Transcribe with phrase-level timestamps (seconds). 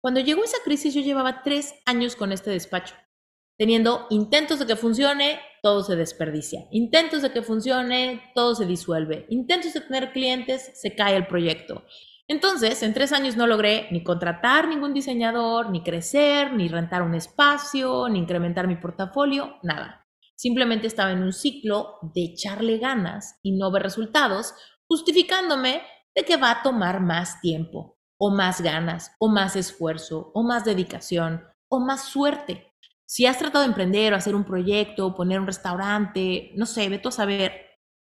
[0.00, 2.94] Cuando llegó esa crisis yo llevaba tres años con este despacho,
[3.58, 6.66] teniendo intentos de que funcione, todo se desperdicia.
[6.70, 9.26] Intentos de que funcione, todo se disuelve.
[9.28, 11.84] Intentos de tener clientes, se cae el proyecto.
[12.28, 17.14] Entonces, en tres años no logré ni contratar ningún diseñador, ni crecer, ni rentar un
[17.14, 20.06] espacio, ni incrementar mi portafolio, nada.
[20.36, 24.54] Simplemente estaba en un ciclo de echarle ganas y no ver resultados,
[24.86, 25.82] justificándome
[26.14, 30.64] de que va a tomar más tiempo, o más ganas, o más esfuerzo, o más
[30.64, 32.74] dedicación, o más suerte.
[33.06, 36.98] Si has tratado de emprender o hacer un proyecto, poner un restaurante, no sé, ve
[36.98, 37.52] tú a saber,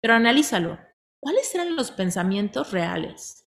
[0.02, 0.80] pero analízalo.
[1.20, 3.48] ¿Cuáles eran los pensamientos reales?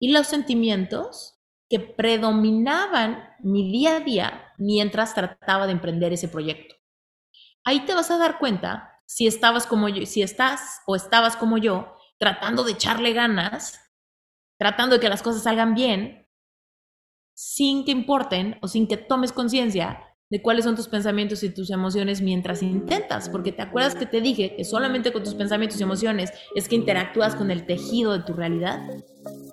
[0.00, 6.74] Y los sentimientos que predominaban mi día a día mientras trataba de emprender ese proyecto.
[7.64, 11.58] Ahí te vas a dar cuenta si estabas como yo, si estás o estabas como
[11.58, 13.80] yo, tratando de echarle ganas,
[14.62, 16.28] tratando de que las cosas salgan bien,
[17.34, 21.68] sin que importen o sin que tomes conciencia de cuáles son tus pensamientos y tus
[21.70, 25.82] emociones mientras intentas, porque te acuerdas que te dije que solamente con tus pensamientos y
[25.82, 28.78] emociones es que interactúas con el tejido de tu realidad.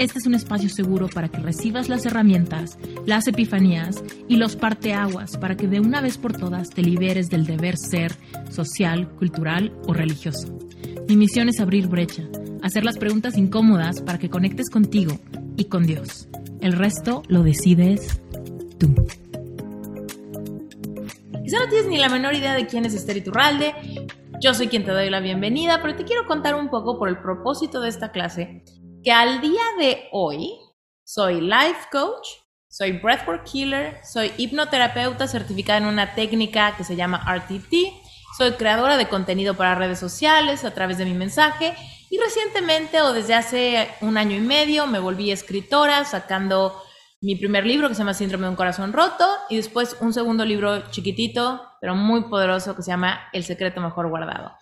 [0.00, 5.36] Este es un espacio seguro para que recibas las herramientas, las epifanías y los parteaguas
[5.36, 8.14] para que de una vez por todas te liberes del deber ser
[8.48, 10.58] social, cultural o religioso.
[11.06, 12.22] Mi misión es abrir brecha,
[12.62, 15.18] hacer las preguntas incómodas para que conectes contigo
[15.58, 16.28] y con Dios.
[16.62, 18.22] El resto lo decides
[18.78, 18.94] tú.
[21.44, 23.74] Quizá no tienes ni la menor idea de quién es Esther Iturralde,
[24.40, 27.18] yo soy quien te doy la bienvenida, pero te quiero contar un poco por el
[27.18, 28.62] propósito de esta clase,
[29.02, 30.58] que al día de hoy
[31.04, 32.28] soy life coach,
[32.68, 37.74] soy breathwork killer, soy hipnoterapeuta certificada en una técnica que se llama RTT,
[38.36, 41.74] soy creadora de contenido para redes sociales a través de mi mensaje
[42.10, 46.80] y recientemente o desde hace un año y medio me volví escritora sacando
[47.20, 50.44] mi primer libro que se llama Síndrome de un corazón roto y después un segundo
[50.44, 54.52] libro chiquitito, pero muy poderoso que se llama El secreto mejor guardado.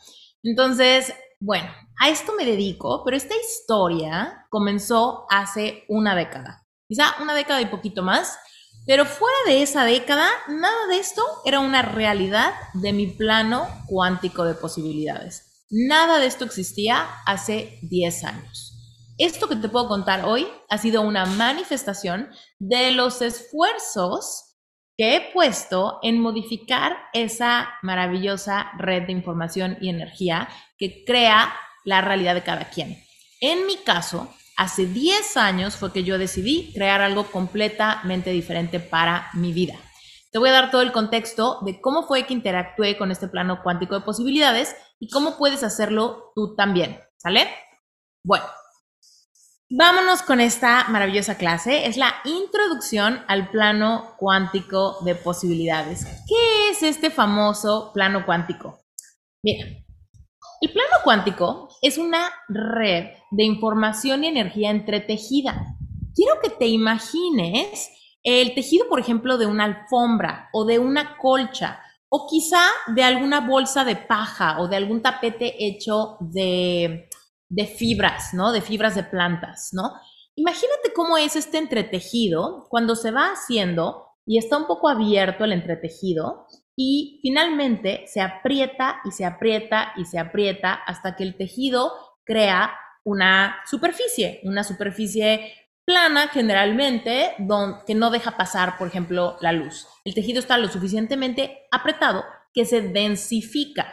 [0.43, 1.69] Entonces, bueno,
[2.01, 7.67] a esto me dedico, pero esta historia comenzó hace una década, quizá una década y
[7.67, 8.39] poquito más,
[8.87, 14.45] pero fuera de esa década, nada de esto era una realidad de mi plano cuántico
[14.45, 15.67] de posibilidades.
[15.71, 18.75] Nada de esto existía hace 10 años.
[19.19, 24.57] Esto que te puedo contar hoy ha sido una manifestación de los esfuerzos
[24.97, 30.49] que he puesto en modificar esa maravillosa red de información y energía
[30.79, 33.03] que crea la realidad de cada quien.
[33.41, 39.29] En mi caso, hace 10 años fue que yo decidí crear algo completamente diferente para
[39.35, 39.75] mi vida.
[40.31, 43.63] Te voy a dar todo el contexto de cómo fue que interactué con este plano
[43.63, 47.01] cuántico de posibilidades y cómo puedes hacerlo tú también.
[47.17, 47.49] ¿Sale?
[48.23, 48.45] Bueno,
[49.71, 51.87] Vámonos con esta maravillosa clase.
[51.87, 56.07] Es la introducción al plano cuántico de posibilidades.
[56.27, 58.81] ¿Qué es este famoso plano cuántico?
[59.43, 59.67] Mira,
[60.61, 65.77] el plano cuántico es una red de información y energía entretejida.
[66.15, 67.91] Quiero que te imagines
[68.23, 73.41] el tejido, por ejemplo, de una alfombra o de una colcha o quizá de alguna
[73.41, 77.09] bolsa de paja o de algún tapete hecho de
[77.49, 78.53] de fibras, ¿no?
[78.53, 79.93] De fibras de plantas, ¿no?
[80.35, 85.53] Imagínate cómo es este entretejido cuando se va haciendo y está un poco abierto el
[85.53, 86.47] entretejido
[86.81, 91.93] y finalmente se aprieta y se aprieta y se aprieta hasta que el tejido
[92.25, 92.73] crea
[93.03, 95.53] una superficie, una superficie
[95.85, 97.35] plana generalmente
[97.85, 99.89] que no deja pasar, por ejemplo, la luz.
[100.05, 102.25] El tejido está lo suficientemente apretado
[102.55, 103.93] que se densifica.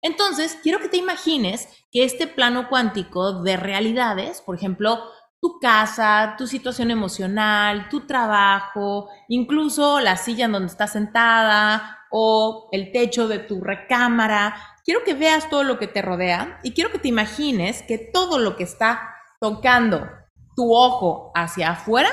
[0.00, 5.02] Entonces, quiero que te imagines que este plano cuántico de realidades, por ejemplo,
[5.38, 12.68] tu casa, tu situación emocional, tu trabajo, incluso la silla en donde estás sentada o
[12.72, 14.54] el techo de tu recámara.
[14.84, 18.38] Quiero que veas todo lo que te rodea y quiero que te imagines que todo
[18.38, 20.06] lo que está tocando
[20.54, 22.10] tu ojo hacia afuera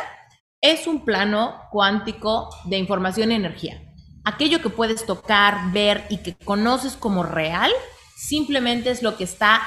[0.62, 3.81] es un plano cuántico de información y energía
[4.30, 7.72] aquello que puedes tocar, ver y que conoces como real,
[8.16, 9.62] simplemente es lo que está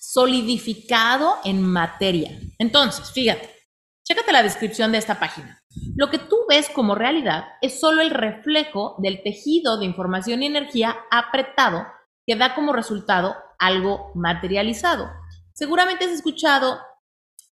[0.00, 2.38] solidificado en materia.
[2.58, 3.50] Entonces, fíjate,
[4.04, 5.60] chécate la descripción de esta página.
[5.96, 10.46] Lo que tú ves como realidad es solo el reflejo del tejido de información y
[10.46, 11.86] energía apretado
[12.26, 15.10] que da como resultado algo materializado.
[15.52, 16.80] Seguramente has escuchado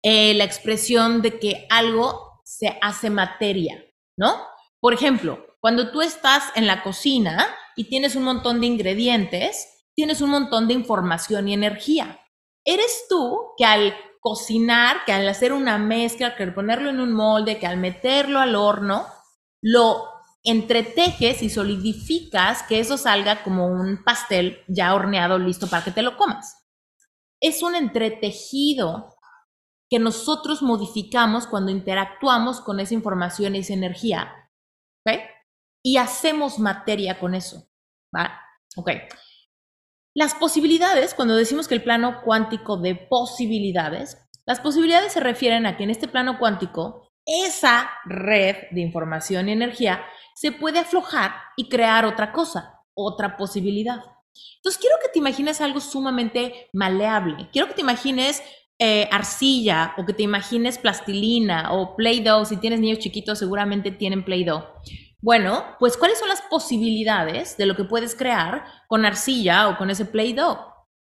[0.01, 3.83] eh, la expresión de que algo se hace materia,
[4.17, 4.35] ¿no?
[4.79, 10.21] Por ejemplo, cuando tú estás en la cocina y tienes un montón de ingredientes, tienes
[10.21, 12.19] un montón de información y energía.
[12.65, 17.11] Eres tú que al cocinar, que al hacer una mezcla, que al ponerlo en un
[17.11, 19.07] molde, que al meterlo al horno,
[19.61, 20.05] lo
[20.43, 26.01] entretejes y solidificas que eso salga como un pastel ya horneado listo para que te
[26.01, 26.65] lo comas.
[27.41, 29.15] Es un entretejido
[29.89, 34.49] que nosotros modificamos cuando interactuamos con esa información y esa energía.
[35.05, 35.19] ¿Ok?
[35.83, 37.67] Y hacemos materia con eso.
[38.15, 38.39] ¿Va?
[38.77, 38.91] Ok.
[40.13, 45.77] Las posibilidades, cuando decimos que el plano cuántico de posibilidades, las posibilidades se refieren a
[45.77, 50.03] que en este plano cuántico, esa red de información y energía
[50.35, 54.03] se puede aflojar y crear otra cosa, otra posibilidad.
[54.57, 57.49] Entonces quiero que te imagines algo sumamente maleable.
[57.53, 58.43] Quiero que te imagines
[58.79, 62.45] eh, arcilla o que te imagines plastilina o Play-Doh.
[62.45, 64.65] Si tienes niños chiquitos, seguramente tienen Play-Doh.
[65.21, 69.91] Bueno, pues ¿cuáles son las posibilidades de lo que puedes crear con arcilla o con
[69.91, 70.57] ese Play-Doh?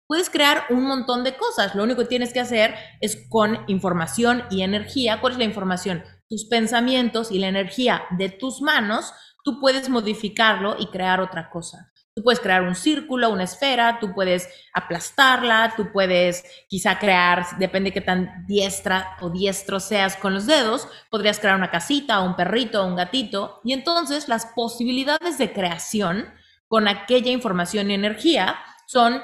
[0.08, 1.76] Puedes crear un montón de cosas.
[1.76, 5.20] Lo único que tienes que hacer es con información y energía.
[5.20, 6.02] ¿Cuál es la información?
[6.28, 9.12] Tus pensamientos y la energía de tus manos
[9.44, 11.92] tú puedes modificarlo y crear otra cosa.
[12.18, 17.90] Tú puedes crear un círculo, una esfera, tú puedes aplastarla, tú puedes quizá crear, depende
[17.90, 22.34] de qué tan diestra o diestro seas con los dedos, podrías crear una casita, un
[22.34, 26.34] perrito, un gatito, y entonces las posibilidades de creación
[26.66, 29.22] con aquella información y energía son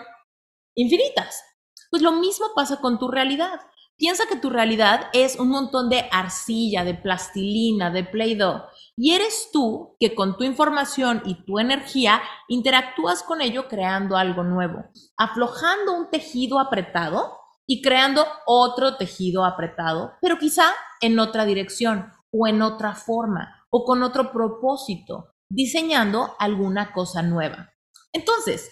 [0.76, 1.42] infinitas.
[1.90, 3.58] Pues lo mismo pasa con tu realidad.
[3.96, 8.62] Piensa que tu realidad es un montón de arcilla, de plastilina, de Play-Doh.
[8.96, 14.44] Y eres tú que con tu información y tu energía interactúas con ello creando algo
[14.44, 14.84] nuevo,
[15.16, 22.46] aflojando un tejido apretado y creando otro tejido apretado, pero quizá en otra dirección o
[22.46, 27.72] en otra forma o con otro propósito, diseñando alguna cosa nueva.
[28.12, 28.70] Entonces,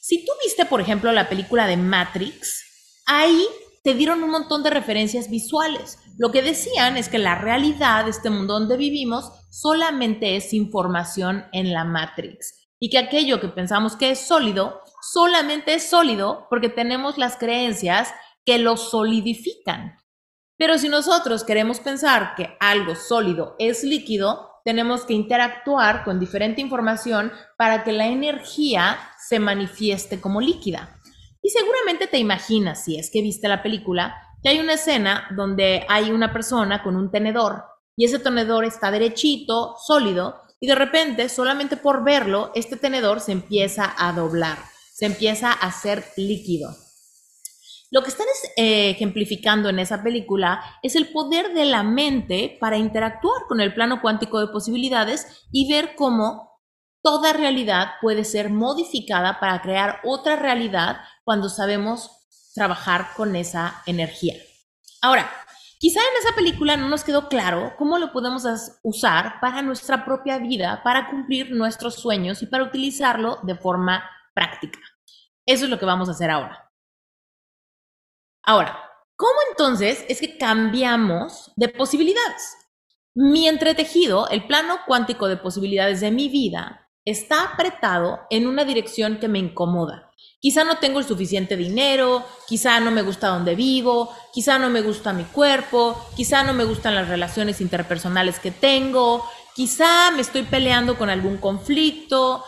[0.00, 3.44] si tú viste, por ejemplo, la película de Matrix, ahí
[3.84, 5.98] te dieron un montón de referencias visuales.
[6.16, 11.70] Lo que decían es que la realidad este mundo donde vivimos solamente es información en
[11.72, 17.18] la Matrix y que aquello que pensamos que es sólido solamente es sólido porque tenemos
[17.18, 18.12] las creencias
[18.46, 19.98] que lo solidifican.
[20.56, 26.62] Pero si nosotros queremos pensar que algo sólido es líquido, tenemos que interactuar con diferente
[26.62, 31.00] información para que la energía se manifieste como líquida.
[31.44, 35.84] Y seguramente te imaginas, si es que viste la película, que hay una escena donde
[35.90, 37.64] hay una persona con un tenedor
[37.96, 43.32] y ese tenedor está derechito, sólido, y de repente, solamente por verlo, este tenedor se
[43.32, 44.56] empieza a doblar,
[44.94, 46.74] se empieza a hacer líquido.
[47.90, 48.26] Lo que están
[48.56, 53.74] eh, ejemplificando en esa película es el poder de la mente para interactuar con el
[53.74, 56.53] plano cuántico de posibilidades y ver cómo
[57.04, 62.10] toda realidad puede ser modificada para crear otra realidad cuando sabemos
[62.54, 64.34] trabajar con esa energía.
[65.02, 65.30] Ahora,
[65.78, 68.44] quizá en esa película no nos quedó claro cómo lo podemos
[68.82, 74.02] usar para nuestra propia vida, para cumplir nuestros sueños y para utilizarlo de forma
[74.32, 74.78] práctica.
[75.44, 76.72] Eso es lo que vamos a hacer ahora.
[78.42, 78.78] Ahora,
[79.14, 82.56] ¿cómo entonces es que cambiamos de posibilidades?
[83.14, 89.18] Mi entretejido, el plano cuántico de posibilidades de mi vida, está apretado en una dirección
[89.18, 90.10] que me incomoda.
[90.40, 94.82] Quizá no tengo el suficiente dinero, quizá no me gusta donde vivo, quizá no me
[94.82, 100.42] gusta mi cuerpo, quizá no me gustan las relaciones interpersonales que tengo, quizá me estoy
[100.42, 102.44] peleando con algún conflicto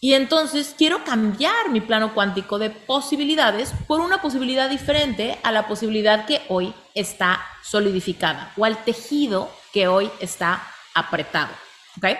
[0.00, 5.66] y entonces quiero cambiar mi plano cuántico de posibilidades por una posibilidad diferente a la
[5.66, 10.62] posibilidad que hoy está solidificada o al tejido que hoy está
[10.94, 11.52] apretado.
[11.96, 12.16] ¿Ok?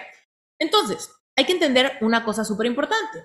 [0.58, 3.24] Entonces, hay que entender una cosa súper importante.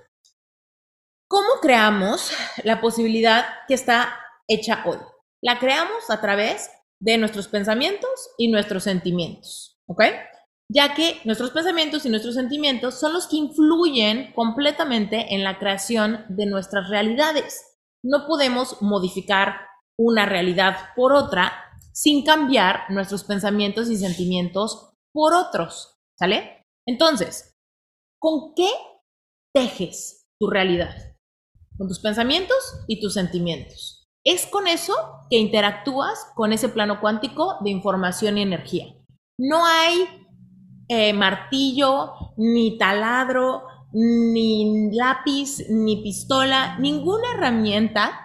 [1.28, 2.30] ¿Cómo creamos
[2.62, 4.16] la posibilidad que está
[4.46, 4.98] hecha hoy?
[5.42, 10.04] La creamos a través de nuestros pensamientos y nuestros sentimientos, ¿ok?
[10.72, 16.24] Ya que nuestros pensamientos y nuestros sentimientos son los que influyen completamente en la creación
[16.28, 17.80] de nuestras realidades.
[18.04, 19.56] No podemos modificar
[19.98, 21.52] una realidad por otra
[21.92, 26.64] sin cambiar nuestros pensamientos y sentimientos por otros, ¿sale?
[26.86, 27.53] Entonces,
[28.24, 28.70] ¿con qué
[29.54, 30.96] tejes tu realidad?
[31.76, 34.06] con tus pensamientos y tus sentimientos.
[34.24, 34.94] Es con eso
[35.28, 38.94] que interactúas con ese plano cuántico de información y energía.
[39.38, 40.08] No hay
[40.88, 48.20] eh, martillo, ni taladro, ni lápiz, ni pistola, ninguna herramienta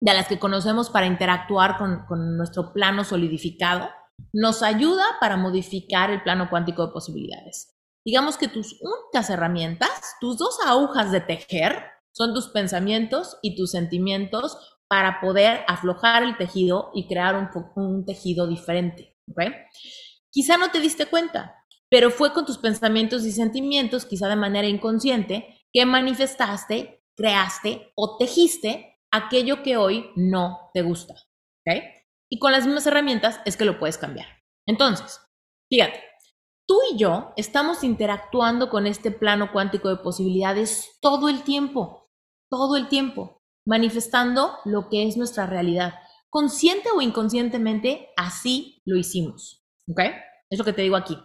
[0.00, 3.88] de las que conocemos para interactuar con, con nuestro plano solidificado
[4.32, 7.72] nos ayuda para modificar el plano cuántico de posibilidades.
[8.04, 13.70] Digamos que tus únicas herramientas, tus dos agujas de tejer, son tus pensamientos y tus
[13.70, 19.16] sentimientos para poder aflojar el tejido y crear un, tejido diferente.
[19.30, 19.52] ¿okay?
[20.30, 21.54] Quizá no te diste cuenta,
[21.88, 28.18] pero fue con tus pensamientos y sentimientos, quizá de manera inconsciente, que manifestaste, creaste o
[28.18, 31.14] tejiste aquello que hoy no te gusta.
[31.60, 31.84] ¿okay?
[32.28, 34.26] Y con las mismas herramientas es que lo puedes cambiar.
[34.66, 35.20] Entonces,
[35.70, 36.11] fíjate,
[36.72, 42.08] tú y yo estamos interactuando con este plano cuántico de posibilidades todo el tiempo,
[42.50, 45.92] todo el tiempo, manifestando lo que es nuestra realidad.
[46.30, 49.62] Consciente o inconscientemente, así lo hicimos.
[49.86, 50.00] ¿Ok?
[50.48, 51.18] Es lo que te digo aquí.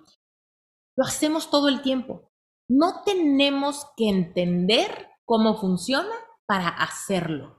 [0.97, 2.29] Lo hacemos todo el tiempo.
[2.67, 6.13] No tenemos que entender cómo funciona
[6.45, 7.56] para hacerlo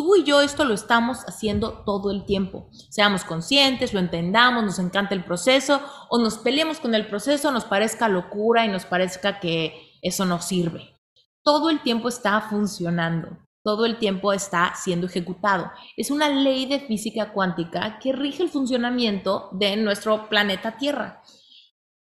[0.00, 2.70] tú y yo esto lo estamos haciendo todo el tiempo.
[2.88, 5.78] Seamos conscientes, lo entendamos, nos encanta el proceso
[6.08, 10.40] o nos peleemos con el proceso, nos parezca locura y nos parezca que eso no
[10.40, 10.96] sirve.
[11.44, 13.28] Todo el tiempo está funcionando,
[13.62, 15.70] todo el tiempo está siendo ejecutado.
[15.98, 21.20] Es una ley de física cuántica que rige el funcionamiento de nuestro planeta Tierra.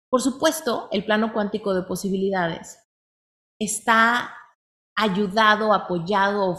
[0.09, 2.79] Por supuesto, el plano cuántico de posibilidades
[3.59, 4.33] está
[4.93, 6.57] ayudado, apoyado,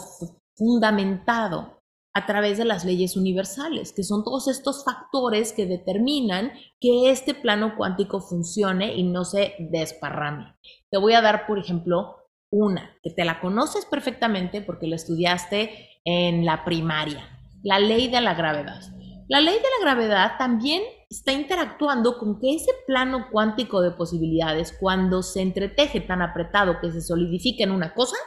[0.59, 1.81] fundamentado
[2.13, 6.51] a través de las leyes universales, que son todos estos factores que determinan
[6.81, 10.53] que este plano cuántico funcione y no se desparrame.
[10.91, 12.17] Te voy a dar, por ejemplo,
[12.51, 17.23] una que te la conoces perfectamente porque la estudiaste en la primaria,
[17.63, 18.81] la ley de la gravedad.
[19.29, 24.75] La ley de la gravedad también está interactuando con que ese plano cuántico de posibilidades,
[24.79, 28.17] cuando se entreteje tan apretado que se solidifica en una cosa,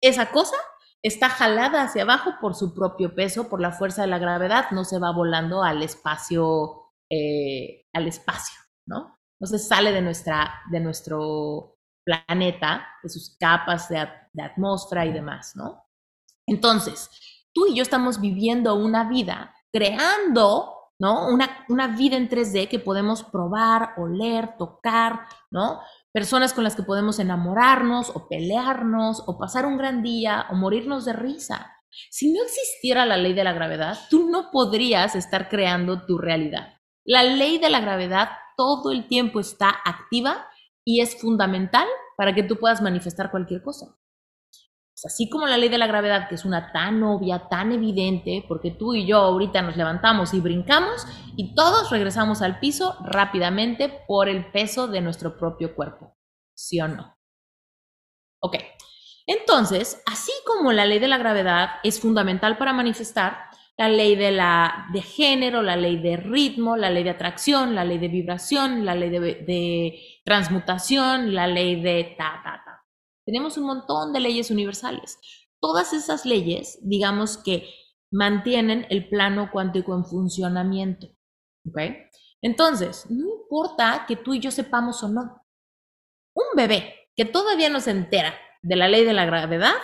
[0.00, 0.56] esa cosa
[1.02, 4.84] está jalada hacia abajo por su propio peso, por la fuerza de la gravedad, no
[4.84, 9.18] se va volando al espacio, eh, al espacio, ¿no?
[9.40, 15.56] Se sale de, nuestra, de nuestro planeta, de sus capas de, de atmósfera y demás,
[15.56, 15.84] ¿no?
[16.46, 17.08] Entonces,
[17.54, 21.28] tú y yo estamos viviendo una vida, creando ¿no?
[21.28, 25.80] Una, una, vida en 3D que podemos probar, oler, tocar, ¿no?
[26.12, 31.04] Personas con las que podemos enamorarnos o pelearnos o pasar un gran día o morirnos
[31.04, 31.72] de risa.
[32.10, 36.74] Si no existiera la ley de la gravedad, tú no podrías estar creando tu realidad.
[37.04, 40.46] La ley de la gravedad todo el tiempo está activa
[40.84, 41.86] y es fundamental
[42.16, 43.99] para que tú puedas manifestar cualquier cosa
[45.06, 48.70] así como la ley de la gravedad, que es una tan obvia, tan evidente, porque
[48.70, 54.28] tú y yo ahorita nos levantamos y brincamos y todos regresamos al piso rápidamente por
[54.28, 56.16] el peso de nuestro propio cuerpo.
[56.54, 57.16] ¿Sí o no?
[58.40, 58.56] Ok.
[59.26, 63.38] Entonces, así como la ley de la gravedad es fundamental para manifestar,
[63.76, 67.84] la ley de, la, de género, la ley de ritmo, la ley de atracción, la
[67.84, 72.69] ley de vibración, la ley de, de transmutación, la ley de ta, ta, ta
[73.30, 75.20] tenemos un montón de leyes universales.
[75.60, 77.72] Todas esas leyes, digamos que
[78.10, 81.06] mantienen el plano cuántico en funcionamiento.
[81.64, 81.78] ¿Ok?
[82.42, 85.46] Entonces, no importa que tú y yo sepamos o no.
[86.34, 89.76] Un bebé que todavía no se entera de la ley de la gravedad,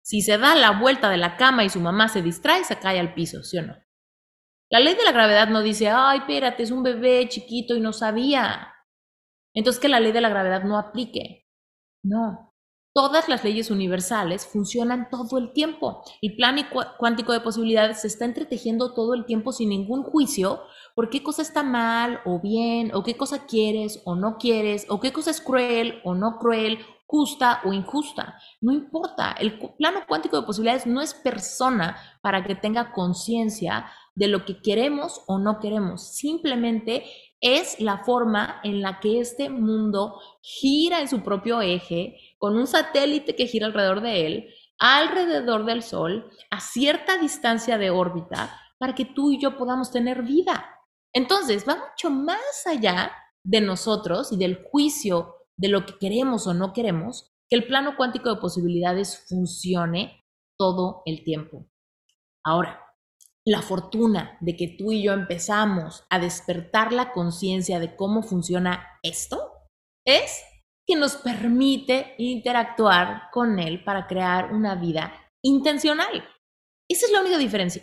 [0.00, 3.00] si se da la vuelta de la cama y su mamá se distrae, se cae
[3.00, 3.74] al piso, ¿sí o no?
[4.70, 7.92] La ley de la gravedad no dice, ay, espérate, es un bebé chiquito y no
[7.92, 8.72] sabía.
[9.54, 11.48] Entonces que la ley de la gravedad no aplique.
[12.04, 12.45] No,
[12.96, 16.02] Todas las leyes universales funcionan todo el tiempo.
[16.22, 16.56] El plan
[16.96, 20.62] cuántico de posibilidades se está entretejiendo todo el tiempo sin ningún juicio
[20.94, 24.98] por qué cosa está mal o bien, o qué cosa quieres o no quieres, o
[24.98, 28.38] qué cosa es cruel o no cruel, justa o injusta.
[28.62, 34.28] No importa, el plano cuántico de posibilidades no es persona para que tenga conciencia de
[34.28, 36.16] lo que queremos o no queremos.
[36.16, 37.04] Simplemente
[37.42, 42.66] es la forma en la que este mundo gira en su propio eje con un
[42.66, 48.94] satélite que gira alrededor de él, alrededor del Sol, a cierta distancia de órbita, para
[48.94, 50.80] que tú y yo podamos tener vida.
[51.12, 53.12] Entonces, va mucho más allá
[53.42, 57.96] de nosotros y del juicio de lo que queremos o no queremos, que el plano
[57.96, 60.24] cuántico de posibilidades funcione
[60.58, 61.66] todo el tiempo.
[62.44, 62.82] Ahora,
[63.44, 68.84] la fortuna de que tú y yo empezamos a despertar la conciencia de cómo funciona
[69.02, 69.52] esto
[70.04, 70.42] es
[70.86, 75.12] que nos permite interactuar con él para crear una vida
[75.42, 76.24] intencional.
[76.88, 77.82] Esa es la única diferencia.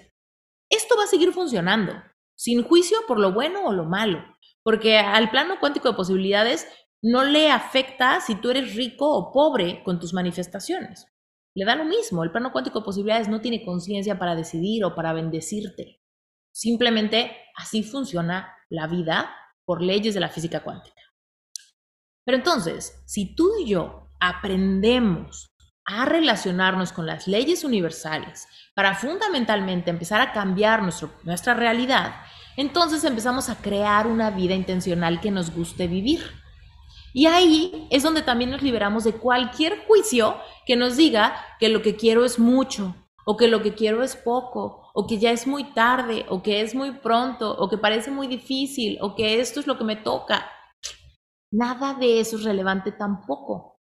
[0.70, 1.94] Esto va a seguir funcionando,
[2.36, 4.24] sin juicio por lo bueno o lo malo,
[4.64, 6.68] porque al plano cuántico de posibilidades
[7.02, 11.06] no le afecta si tú eres rico o pobre con tus manifestaciones.
[11.54, 12.24] Le da lo mismo.
[12.24, 16.02] El plano cuántico de posibilidades no tiene conciencia para decidir o para bendecirte.
[16.52, 21.03] Simplemente así funciona la vida por leyes de la física cuántica.
[22.26, 25.48] Pero entonces, si tú y yo aprendemos
[25.86, 30.82] a relacionarnos con las leyes universales para fundamentalmente empezar a cambiar
[31.24, 32.16] nuestra realidad,
[32.56, 36.22] entonces empezamos a crear una vida intencional que nos guste vivir.
[37.14, 41.82] Y ahí es donde también nos liberamos de cualquier juicio que nos diga que lo
[41.82, 45.46] que quiero es mucho, o que lo que quiero es poco, o que ya es
[45.46, 49.60] muy tarde, o que es muy pronto, o que parece muy difícil, o que esto
[49.60, 50.50] es lo que me toca.
[51.54, 53.80] Nada de eso es relevante tampoco.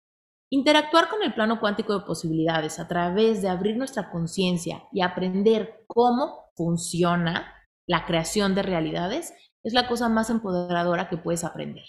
[0.50, 5.86] Interactuar con el plano cuántico de posibilidades a través de abrir nuestra conciencia y aprender
[5.86, 7.50] cómo funciona
[7.86, 11.86] la creación de realidades es la cosa más empoderadora que puedes aprender.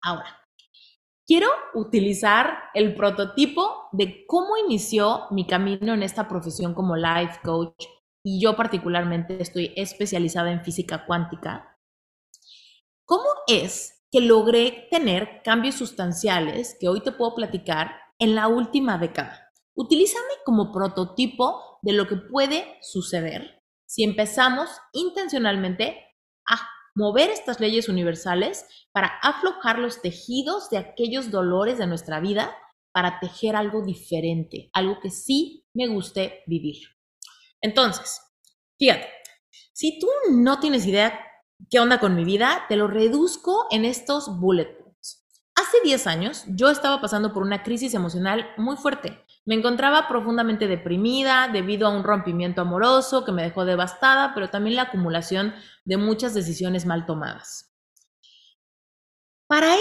[0.00, 0.38] Ahora,
[1.26, 7.84] quiero utilizar el prototipo de cómo inició mi camino en esta profesión como life coach
[8.22, 11.76] y yo particularmente estoy especializada en física cuántica.
[13.04, 18.96] ¿Cómo es que logré tener cambios sustanciales que hoy te puedo platicar en la última
[18.96, 19.52] década.
[19.74, 25.98] Utilízame como prototipo de lo que puede suceder si empezamos intencionalmente
[26.48, 32.56] a mover estas leyes universales para aflojar los tejidos de aquellos dolores de nuestra vida
[32.92, 36.78] para tejer algo diferente, algo que sí me guste vivir.
[37.60, 38.18] Entonces,
[38.78, 39.08] fíjate,
[39.74, 41.20] si tú no tienes idea
[41.70, 42.64] ¿Qué onda con mi vida?
[42.68, 45.24] Te lo reduzco en estos bullet points.
[45.54, 49.24] Hace 10 años yo estaba pasando por una crisis emocional muy fuerte.
[49.46, 54.76] Me encontraba profundamente deprimida debido a un rompimiento amoroso que me dejó devastada, pero también
[54.76, 57.72] la acumulación de muchas decisiones mal tomadas.
[59.48, 59.74] Para,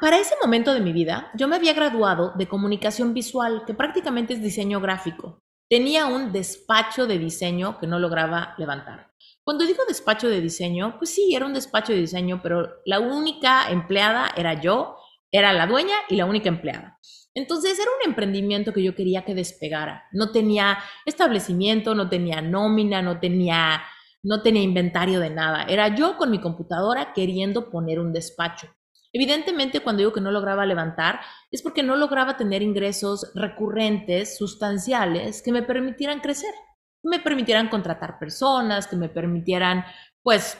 [0.00, 4.34] para ese momento de mi vida, yo me había graduado de comunicación visual, que prácticamente
[4.34, 5.42] es diseño gráfico.
[5.70, 9.11] Tenía un despacho de diseño que no lograba levantar.
[9.44, 13.70] Cuando digo despacho de diseño, pues sí, era un despacho de diseño, pero la única
[13.70, 14.96] empleada era yo,
[15.32, 17.00] era la dueña y la única empleada.
[17.34, 20.04] Entonces era un emprendimiento que yo quería que despegara.
[20.12, 23.82] No tenía establecimiento, no tenía nómina, no tenía,
[24.22, 25.64] no tenía inventario de nada.
[25.64, 28.68] Era yo con mi computadora queriendo poner un despacho.
[29.12, 35.42] Evidentemente, cuando digo que no lograba levantar, es porque no lograba tener ingresos recurrentes, sustanciales,
[35.42, 36.54] que me permitieran crecer
[37.02, 39.84] me permitieran contratar personas, que me permitieran,
[40.22, 40.58] pues,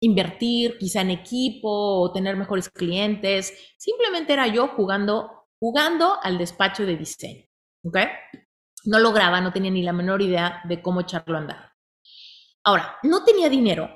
[0.00, 3.52] invertir quizá en equipo o tener mejores clientes.
[3.78, 7.46] Simplemente era yo jugando, jugando al despacho de diseño.
[7.84, 7.98] ¿Ok?
[8.84, 11.72] No lograba, no tenía ni la menor idea de cómo echarlo a andar.
[12.64, 13.90] Ahora, no tenía dinero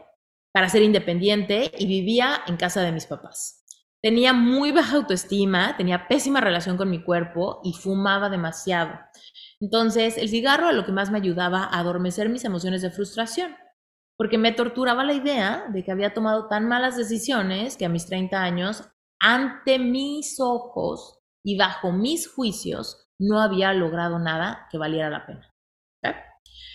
[0.52, 3.64] para ser independiente y vivía en casa de mis papás.
[4.00, 8.98] Tenía muy baja autoestima, tenía pésima relación con mi cuerpo y fumaba demasiado.
[9.60, 13.56] Entonces, el cigarro a lo que más me ayudaba a adormecer mis emociones de frustración,
[14.18, 18.06] porque me torturaba la idea de que había tomado tan malas decisiones que a mis
[18.06, 18.84] 30 años,
[19.20, 25.52] ante mis ojos y bajo mis juicios, no había logrado nada que valiera la pena.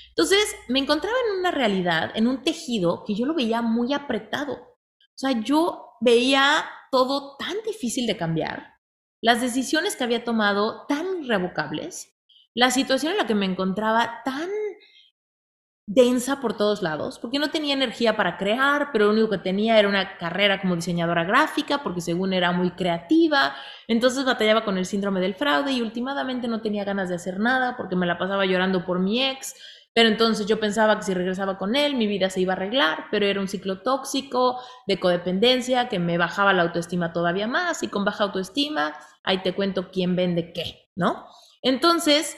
[0.09, 4.53] Entonces, me encontraba en una realidad, en un tejido que yo lo veía muy apretado.
[4.53, 8.75] O sea, yo veía todo tan difícil de cambiar,
[9.21, 12.10] las decisiones que había tomado tan irrevocables,
[12.53, 14.49] la situación en la que me encontraba tan
[15.87, 19.77] densa por todos lados, porque no tenía energía para crear, pero lo único que tenía
[19.77, 23.55] era una carrera como diseñadora gráfica, porque según era muy creativa,
[23.89, 27.75] entonces batallaba con el síndrome del fraude y últimamente no tenía ganas de hacer nada
[27.75, 29.53] porque me la pasaba llorando por mi ex,
[29.93, 33.07] pero entonces yo pensaba que si regresaba con él mi vida se iba a arreglar,
[33.11, 37.89] pero era un ciclo tóxico de codependencia que me bajaba la autoestima todavía más y
[37.89, 41.25] con baja autoestima, ahí te cuento quién vende qué, ¿no?
[41.61, 42.37] Entonces,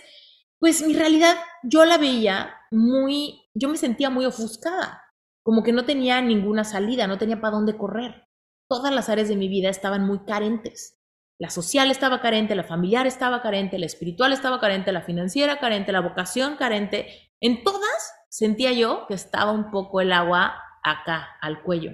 [0.59, 5.03] pues mi realidad yo la veía muy, yo me sentía muy ofuscada,
[5.43, 8.27] como que no tenía ninguna salida, no tenía para dónde correr.
[8.69, 10.99] Todas las áreas de mi vida estaban muy carentes.
[11.39, 15.91] La social estaba carente, la familiar estaba carente, la espiritual estaba carente, la financiera carente,
[15.91, 17.31] la vocación carente.
[17.41, 21.91] En todas sentía yo que estaba un poco el agua acá, al cuello.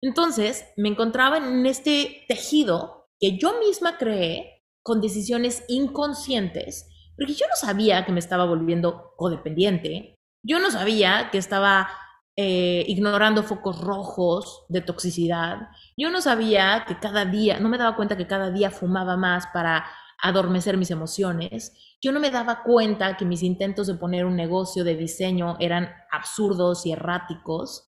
[0.00, 4.53] Entonces me encontraba en este tejido que yo misma creé
[4.84, 10.14] con decisiones inconscientes, porque yo no sabía que me estaba volviendo codependiente,
[10.46, 11.88] yo no sabía que estaba
[12.36, 17.96] eh, ignorando focos rojos de toxicidad, yo no sabía que cada día, no me daba
[17.96, 19.86] cuenta que cada día fumaba más para
[20.22, 24.84] adormecer mis emociones, yo no me daba cuenta que mis intentos de poner un negocio
[24.84, 27.90] de diseño eran absurdos y erráticos,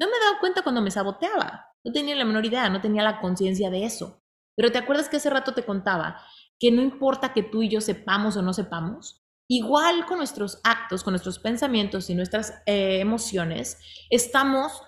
[0.00, 3.20] no me daba cuenta cuando me saboteaba, no tenía la menor idea, no tenía la
[3.20, 4.21] conciencia de eso.
[4.56, 6.20] Pero ¿te acuerdas que hace rato te contaba
[6.58, 9.22] que no importa que tú y yo sepamos o no sepamos?
[9.48, 13.78] Igual con nuestros actos, con nuestros pensamientos y nuestras eh, emociones,
[14.10, 14.82] estamos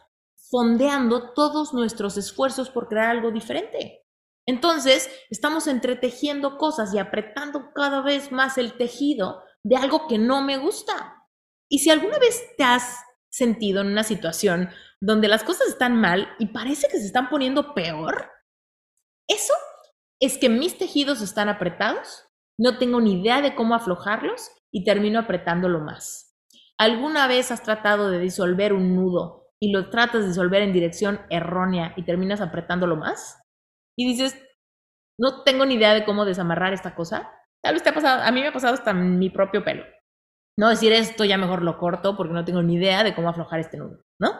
[0.50, 4.04] fondeando todos nuestros esfuerzos por crear algo diferente.
[4.46, 10.42] Entonces, estamos entretejiendo cosas y apretando cada vez más el tejido de algo que no
[10.42, 11.26] me gusta.
[11.68, 13.00] Y si alguna vez te has
[13.30, 14.68] sentido en una situación
[15.00, 18.30] donde las cosas están mal y parece que se están poniendo peor,
[19.28, 19.54] eso
[20.20, 22.26] es que mis tejidos están apretados,
[22.58, 26.36] no tengo ni idea de cómo aflojarlos y termino apretándolo más.
[26.78, 31.20] ¿Alguna vez has tratado de disolver un nudo y lo tratas de disolver en dirección
[31.30, 33.40] errónea y terminas apretándolo más?
[33.96, 34.36] Y dices,
[35.18, 37.30] no tengo ni idea de cómo desamarrar esta cosa.
[37.62, 39.84] Tal vez te ha pasado, a mí me ha pasado hasta mi propio pelo.
[40.58, 43.60] No decir esto ya mejor lo corto porque no tengo ni idea de cómo aflojar
[43.60, 44.30] este nudo, ¿no?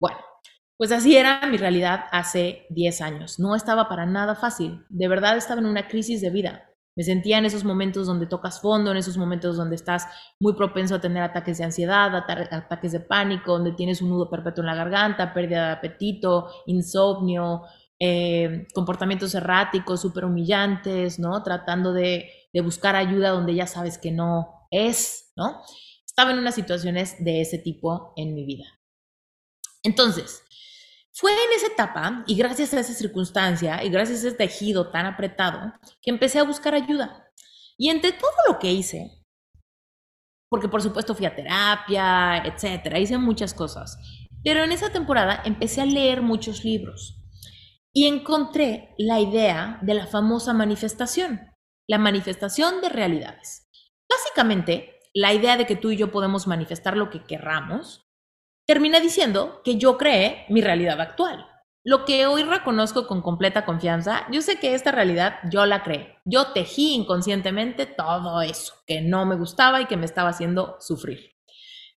[0.00, 0.18] Bueno,
[0.82, 3.38] pues así era mi realidad hace 10 años.
[3.38, 4.84] No estaba para nada fácil.
[4.88, 6.72] De verdad estaba en una crisis de vida.
[6.96, 10.08] Me sentía en esos momentos donde tocas fondo, en esos momentos donde estás
[10.40, 14.62] muy propenso a tener ataques de ansiedad, ataques de pánico, donde tienes un nudo perpetuo
[14.62, 17.62] en la garganta, pérdida de apetito, insomnio,
[18.00, 21.44] eh, comportamientos erráticos, súper humillantes, ¿no?
[21.44, 25.62] Tratando de, de buscar ayuda donde ya sabes que no es, ¿no?
[26.04, 28.64] Estaba en unas situaciones de ese tipo en mi vida.
[29.84, 30.42] Entonces,
[31.14, 35.04] fue en esa etapa y gracias a esa circunstancia y gracias a ese tejido tan
[35.04, 37.28] apretado que empecé a buscar ayuda.
[37.76, 39.22] Y entre todo lo que hice,
[40.48, 43.98] porque por supuesto fui a terapia, etcétera, hice muchas cosas,
[44.42, 47.18] pero en esa temporada empecé a leer muchos libros
[47.92, 51.40] y encontré la idea de la famosa manifestación,
[51.86, 53.68] la manifestación de realidades.
[54.08, 58.01] Básicamente, la idea de que tú y yo podemos manifestar lo que querramos
[58.72, 61.46] termina diciendo que yo creé mi realidad actual.
[61.84, 66.16] Lo que hoy reconozco con completa confianza, yo sé que esta realidad yo la creé.
[66.24, 71.32] Yo tejí inconscientemente todo eso que no me gustaba y que me estaba haciendo sufrir.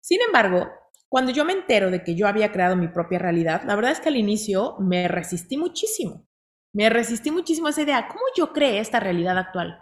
[0.01, 0.69] Sin embargo,
[1.09, 4.01] cuando yo me entero de que yo había creado mi propia realidad, la verdad es
[4.01, 6.27] que al inicio me resistí muchísimo.
[6.73, 8.09] Me resistí muchísimo a esa idea.
[8.09, 9.79] ¿Cómo yo creé esta realidad actual?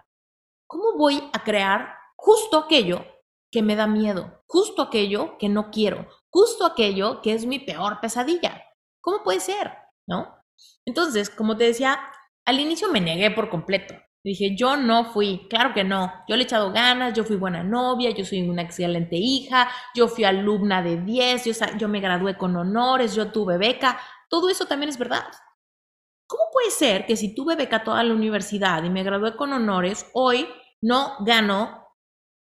[0.67, 3.07] ¿Cómo voy a crear justo aquello
[3.51, 8.01] que me da miedo, justo aquello que no quiero, justo aquello que es mi peor
[8.01, 8.65] pesadilla.
[9.01, 9.73] ¿Cómo puede ser?
[10.07, 10.35] ¿No?
[10.85, 12.01] Entonces, como te decía,
[12.45, 13.95] al inicio me negué por completo.
[14.25, 16.13] Dije, yo no fui, claro que no.
[16.29, 20.07] Yo le he echado ganas, yo fui buena novia, yo soy una excelente hija, yo
[20.07, 24.01] fui alumna de 10, yo, yo me gradué con honores, yo tuve beca.
[24.29, 25.25] Todo eso también es verdad.
[26.27, 30.07] ¿Cómo puede ser que si tuve beca toda la universidad y me gradué con honores,
[30.15, 30.49] hoy
[30.81, 31.82] no gano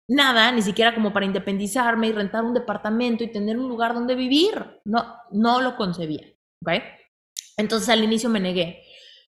[0.07, 4.15] nada, ni siquiera como para independizarme y rentar un departamento y tener un lugar donde
[4.15, 4.81] vivir.
[4.85, 6.23] No, no lo concebía.
[7.57, 8.83] Entonces al inicio me negué,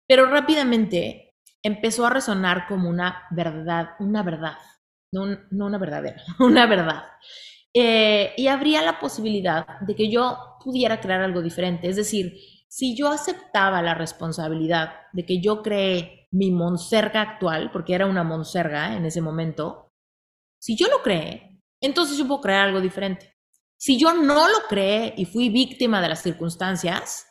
[0.08, 4.58] pero rápidamente empezó a resonar como una verdad, una verdad,
[5.12, 7.04] no, no una verdadera, una verdad.
[7.74, 11.90] Eh, y habría la posibilidad de que yo pudiera crear algo diferente.
[11.90, 17.94] Es decir, si yo aceptaba la responsabilidad de que yo creé mi monserga actual, porque
[17.94, 19.85] era una monserga en ese momento,
[20.60, 23.36] si yo lo creé, entonces yo puedo crear algo diferente.
[23.78, 27.28] Si yo no lo creé y fui víctima de las circunstancias,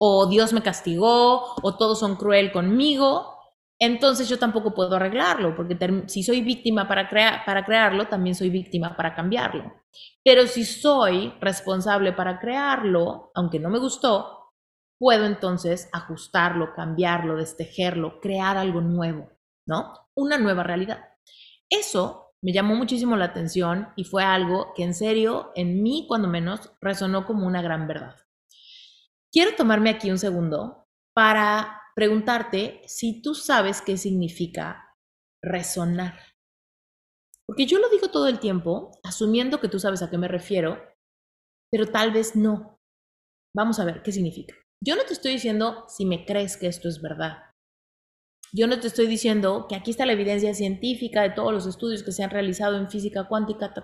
[0.00, 3.34] o Dios me castigó, o todos son cruel conmigo,
[3.80, 5.76] entonces yo tampoco puedo arreglarlo, porque
[6.06, 7.08] si soy víctima para,
[7.44, 9.72] para crearlo, también soy víctima para cambiarlo.
[10.24, 14.52] Pero si soy responsable para crearlo, aunque no me gustó,
[14.98, 19.30] puedo entonces ajustarlo, cambiarlo, destejerlo, crear algo nuevo,
[19.66, 19.94] ¿no?
[20.14, 21.04] Una nueva realidad.
[21.70, 26.28] Eso me llamó muchísimo la atención y fue algo que en serio, en mí cuando
[26.28, 28.16] menos, resonó como una gran verdad.
[29.32, 34.96] Quiero tomarme aquí un segundo para preguntarte si tú sabes qué significa
[35.42, 36.18] resonar.
[37.46, 40.80] Porque yo lo digo todo el tiempo, asumiendo que tú sabes a qué me refiero,
[41.70, 42.80] pero tal vez no.
[43.54, 44.54] Vamos a ver qué significa.
[44.84, 47.47] Yo no te estoy diciendo si me crees que esto es verdad.
[48.52, 52.02] Yo no te estoy diciendo que aquí está la evidencia científica de todos los estudios
[52.02, 53.74] que se han realizado en física cuántica,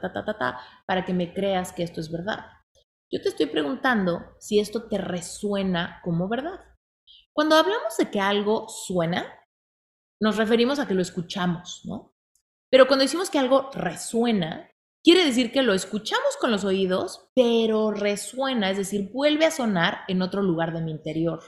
[0.87, 2.47] para que me creas que esto es verdad.
[3.13, 6.61] Yo te estoy preguntando si esto te resuena como verdad.
[7.33, 9.27] Cuando hablamos de que algo suena,
[10.21, 12.15] nos referimos a que lo escuchamos, ¿no?
[12.71, 14.71] Pero cuando decimos que algo resuena,
[15.03, 20.01] quiere decir que lo escuchamos con los oídos, pero resuena, es decir, vuelve a sonar
[20.09, 21.43] en otro lugar de mi interior.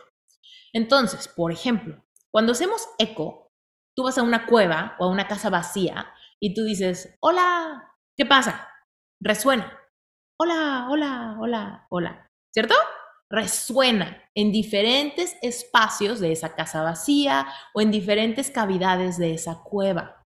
[0.72, 3.50] Entonces, por ejemplo, cuando hacemos eco,
[3.96, 8.26] tú vas a una cueva o a una casa vacía y tú dices, hola, ¿qué
[8.26, 8.68] pasa?
[9.20, 9.72] Resuena.
[10.38, 12.26] Hola, hola, hola, hola.
[12.52, 12.74] ¿Cierto?
[13.28, 20.22] resuena en diferentes espacios de esa casa vacía o en diferentes cavidades de esa cueva.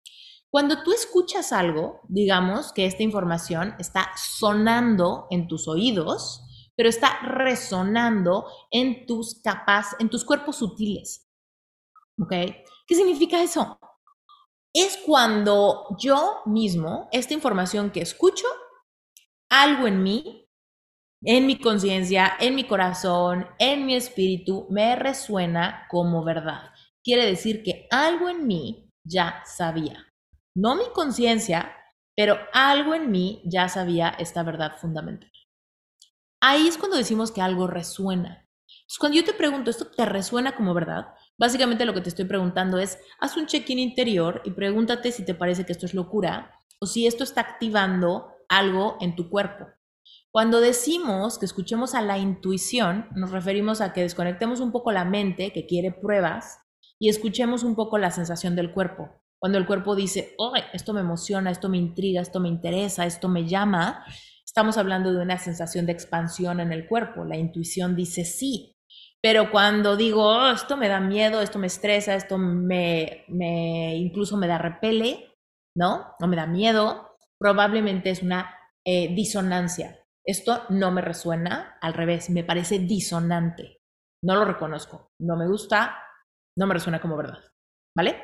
[0.50, 6.42] Cuando tú escuchas algo, digamos que esta información está sonando en tus oídos,
[6.76, 11.26] pero está resonando en tus capas, en tus cuerpos sutiles.
[12.20, 12.30] ¿Ok?
[12.86, 13.78] ¿Qué significa eso?
[14.72, 18.46] Es cuando yo mismo, esta información que escucho,
[19.48, 20.48] algo en mí,
[21.22, 26.70] en mi conciencia, en mi corazón, en mi espíritu, me resuena como verdad.
[27.02, 30.06] Quiere decir que algo en mí ya sabía.
[30.54, 31.76] No mi conciencia,
[32.16, 35.30] pero algo en mí ya sabía esta verdad fundamental.
[36.40, 38.46] Ahí es cuando decimos que algo resuena.
[38.98, 41.06] cuando yo te pregunto, ¿esto te resuena como verdad?
[41.38, 45.34] Básicamente lo que te estoy preguntando es, haz un check-in interior y pregúntate si te
[45.34, 49.66] parece que esto es locura o si esto está activando algo en tu cuerpo.
[50.30, 55.04] Cuando decimos que escuchemos a la intuición, nos referimos a que desconectemos un poco la
[55.04, 56.58] mente, que quiere pruebas,
[56.98, 59.10] y escuchemos un poco la sensación del cuerpo.
[59.38, 63.28] Cuando el cuerpo dice, oh, esto me emociona, esto me intriga, esto me interesa, esto
[63.28, 64.04] me llama,
[64.44, 67.24] estamos hablando de una sensación de expansión en el cuerpo.
[67.24, 68.73] La intuición dice sí.
[69.24, 74.36] Pero cuando digo, oh, esto me da miedo, esto me estresa, esto me, me incluso
[74.36, 75.34] me da repele,
[75.74, 76.14] ¿no?
[76.20, 79.98] O me da miedo, probablemente es una eh, disonancia.
[80.26, 83.78] Esto no me resuena, al revés, me parece disonante.
[84.22, 85.96] No lo reconozco, no me gusta,
[86.58, 87.38] no me resuena como verdad.
[87.96, 88.22] ¿Vale?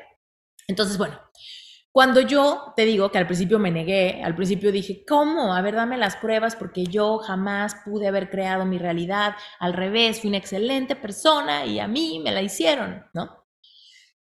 [0.67, 1.19] Entonces, bueno,
[1.91, 5.53] cuando yo te digo que al principio me negué, al principio dije, ¿cómo?
[5.53, 9.35] A ver, dame las pruebas porque yo jamás pude haber creado mi realidad.
[9.59, 13.45] Al revés, fui una excelente persona y a mí me la hicieron, ¿no?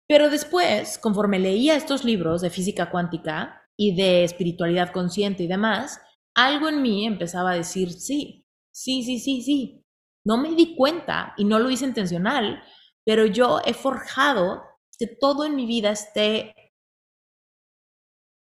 [0.08, 6.00] Pero después, conforme leía estos libros de física cuántica y de espiritualidad consciente y demás,
[6.36, 9.84] algo en mí empezaba a decir, sí, sí, sí, sí, sí.
[10.24, 12.62] No me di cuenta y no lo hice intencional,
[13.04, 14.62] pero yo he forjado
[14.96, 16.54] que todo en mi vida esté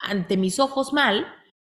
[0.00, 1.26] ante mis ojos mal,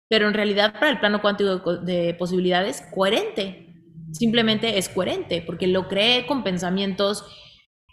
[0.10, 3.68] pero en realidad para el plano cuántico de posibilidades, coherente.
[4.12, 7.26] Simplemente es coherente, porque lo creé con pensamientos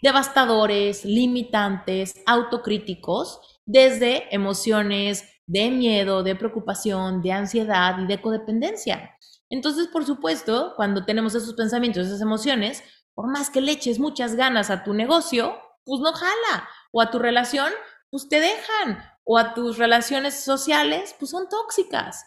[0.01, 9.15] devastadores, limitantes, autocríticos, desde emociones de miedo, de preocupación, de ansiedad y de codependencia.
[9.49, 14.35] Entonces, por supuesto, cuando tenemos esos pensamientos, esas emociones, por más que le eches muchas
[14.35, 16.69] ganas a tu negocio, pues no jala.
[16.91, 17.71] O a tu relación,
[18.09, 22.25] pues te dejan o a tus relaciones sociales, pues son tóxicas.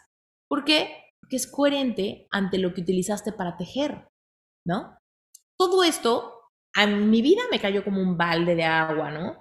[0.48, 1.12] ¿Por qué?
[1.20, 4.09] Porque es coherente ante lo que utilizaste para tejer,
[4.66, 4.98] ¿no?
[5.59, 9.38] Todo esto a mi vida me cayó como un balde de agua, ¿no?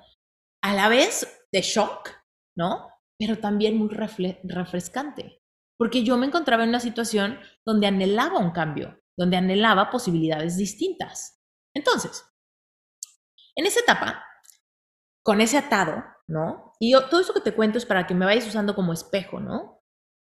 [0.63, 2.09] A la vez de shock,
[2.55, 2.89] ¿no?
[3.17, 5.41] Pero también muy refrescante,
[5.77, 11.39] porque yo me encontraba en una situación donde anhelaba un cambio, donde anhelaba posibilidades distintas.
[11.75, 12.25] Entonces,
[13.55, 14.25] en esa etapa,
[15.23, 16.73] con ese atado, ¿no?
[16.79, 19.81] Y todo eso que te cuento es para que me vayas usando como espejo, ¿no?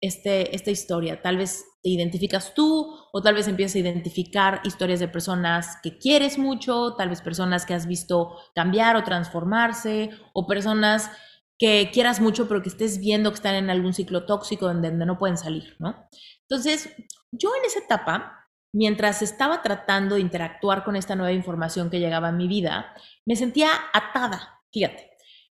[0.01, 1.21] Este, esta historia.
[1.23, 5.99] Tal vez te identificas tú o tal vez empiezas a identificar historias de personas que
[5.99, 11.11] quieres mucho, tal vez personas que has visto cambiar o transformarse o personas
[11.59, 15.07] que quieras mucho pero que estés viendo que están en algún ciclo tóxico donde, donde
[15.07, 16.09] no pueden salir, ¿no?
[16.49, 16.95] Entonces,
[17.33, 22.29] yo en esa etapa, mientras estaba tratando de interactuar con esta nueva información que llegaba
[22.29, 22.95] a mi vida,
[23.27, 25.11] me sentía atada, fíjate.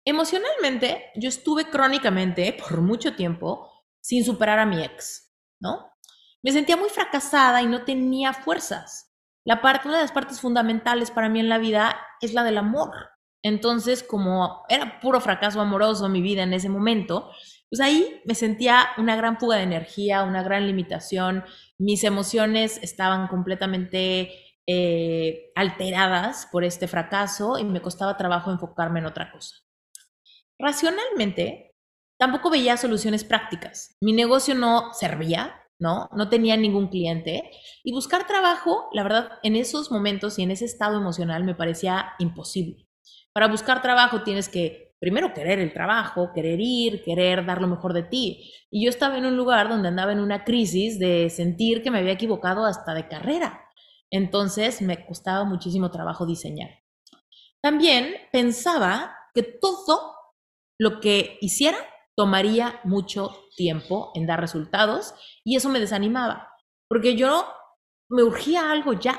[0.05, 3.71] Emocionalmente, yo estuve crónicamente por mucho tiempo
[4.01, 5.93] sin superar a mi ex, ¿no?
[6.43, 9.13] Me sentía muy fracasada y no tenía fuerzas.
[9.45, 12.59] La parte, una de las partes fundamentales para mí en la vida es la del
[12.59, 12.91] amor.
[13.43, 17.31] Entonces, como era puro fracaso amoroso mi vida en ese momento,
[17.71, 21.45] pues ahí me sentía una gran fuga de energía, una gran limitación.
[21.79, 24.31] Mis emociones estaban completamente
[24.67, 29.57] eh, alteradas por este fracaso y me costaba trabajo enfocarme en otra cosa.
[30.59, 31.75] Racionalmente,
[32.19, 33.97] tampoco veía soluciones prácticas.
[34.01, 36.09] Mi negocio no servía, ¿no?
[36.13, 37.51] No tenía ningún cliente.
[37.83, 42.13] Y buscar trabajo, la verdad, en esos momentos y en ese estado emocional me parecía
[42.21, 42.87] imposible.
[43.33, 47.93] Para buscar trabajo tienes que primero querer el trabajo, querer ir, querer dar lo mejor
[47.93, 48.53] de ti.
[48.71, 51.99] Y yo estaba en un lugar donde andaba en una crisis de sentir que me
[51.99, 53.62] había equivocado hasta de carrera.
[54.13, 56.69] Entonces me costaba muchísimo trabajo diseñar.
[57.63, 60.15] También pensaba que todo
[60.79, 61.79] lo que hiciera
[62.15, 66.51] tomaría mucho tiempo en dar resultados y eso me desanimaba,
[66.89, 67.47] porque yo
[68.11, 69.19] me urgía algo ya,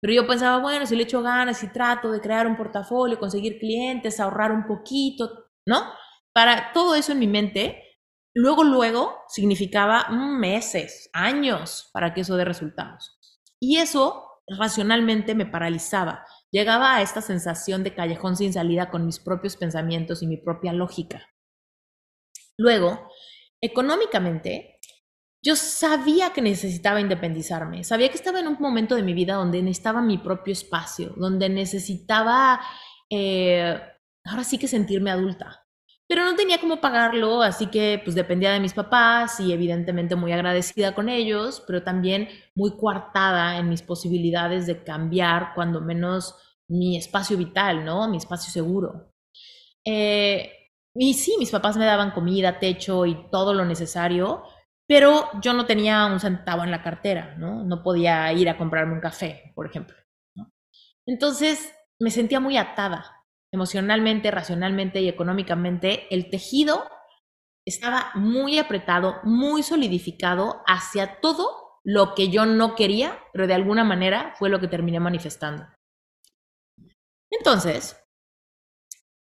[0.00, 3.58] pero yo pensaba, bueno, si le echo ganas, si trato de crear un portafolio, conseguir
[3.58, 5.82] clientes, ahorrar un poquito, ¿no?
[6.32, 7.82] Para todo eso en mi mente,
[8.34, 13.18] luego, luego significaba meses, años para que eso dé resultados.
[13.60, 16.24] Y eso racionalmente me paralizaba.
[16.50, 20.72] Llegaba a esta sensación de callejón sin salida con mis propios pensamientos y mi propia
[20.72, 21.28] lógica.
[22.58, 23.08] Luego,
[23.60, 24.80] económicamente,
[25.42, 29.62] yo sabía que necesitaba independizarme, sabía que estaba en un momento de mi vida donde
[29.62, 32.60] necesitaba mi propio espacio, donde necesitaba,
[33.08, 33.80] eh,
[34.24, 35.66] ahora sí que sentirme adulta,
[36.10, 40.32] pero no tenía cómo pagarlo, así que pues dependía de mis papás y evidentemente muy
[40.32, 46.34] agradecida con ellos, pero también muy coartada en mis posibilidades de cambiar cuando menos
[46.66, 48.08] mi espacio vital, ¿no?
[48.08, 49.12] Mi espacio seguro.
[49.84, 50.50] Eh,
[50.96, 54.42] y sí, mis papás me daban comida, techo y todo lo necesario,
[54.88, 57.62] pero yo no tenía un centavo en la cartera, ¿no?
[57.62, 59.96] No podía ir a comprarme un café, por ejemplo.
[61.06, 63.19] Entonces me sentía muy atada
[63.52, 66.88] emocionalmente, racionalmente y económicamente, el tejido
[67.66, 73.84] estaba muy apretado, muy solidificado hacia todo lo que yo no quería, pero de alguna
[73.84, 75.66] manera fue lo que terminé manifestando.
[77.30, 77.96] Entonces,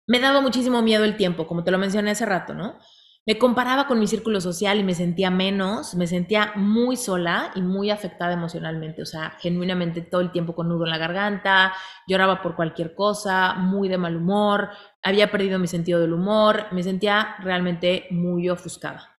[0.06, 2.78] me daba muchísimo miedo el tiempo, como te lo mencioné hace rato, ¿no?
[3.24, 7.62] Me comparaba con mi círculo social y me sentía menos, me sentía muy sola y
[7.62, 11.72] muy afectada emocionalmente, o sea, genuinamente todo el tiempo con nudo en la garganta,
[12.08, 14.70] lloraba por cualquier cosa, muy de mal humor,
[15.04, 19.16] había perdido mi sentido del humor, me sentía realmente muy ofuscada.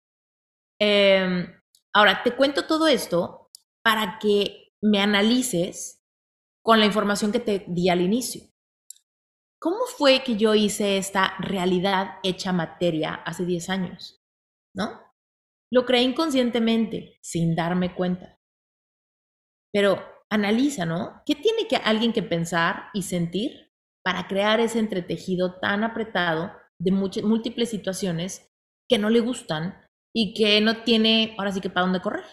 [0.80, 1.46] Em,
[1.92, 3.50] ahora, te cuento todo esto
[3.82, 6.02] para que me analices
[6.62, 8.51] con la información que te di al inicio.
[9.62, 14.20] ¿Cómo fue que yo hice esta realidad hecha materia hace 10 años?
[14.74, 15.00] ¿No?
[15.70, 18.40] Lo creé inconscientemente, sin darme cuenta.
[19.72, 21.22] Pero analiza, ¿no?
[21.24, 23.72] ¿Qué tiene que alguien que pensar y sentir
[24.04, 28.52] para crear ese entretejido tan apretado de múltiples situaciones
[28.88, 29.80] que no le gustan
[30.12, 32.24] y que no tiene ahora sí que para dónde correr?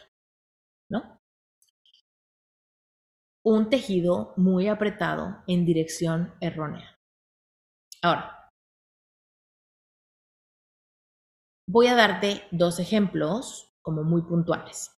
[0.89, 1.21] ¿No?
[3.45, 6.98] Un tejido muy apretado en dirección errónea.
[8.01, 8.49] Ahora,
[11.67, 14.91] voy a darte dos ejemplos como muy puntuales.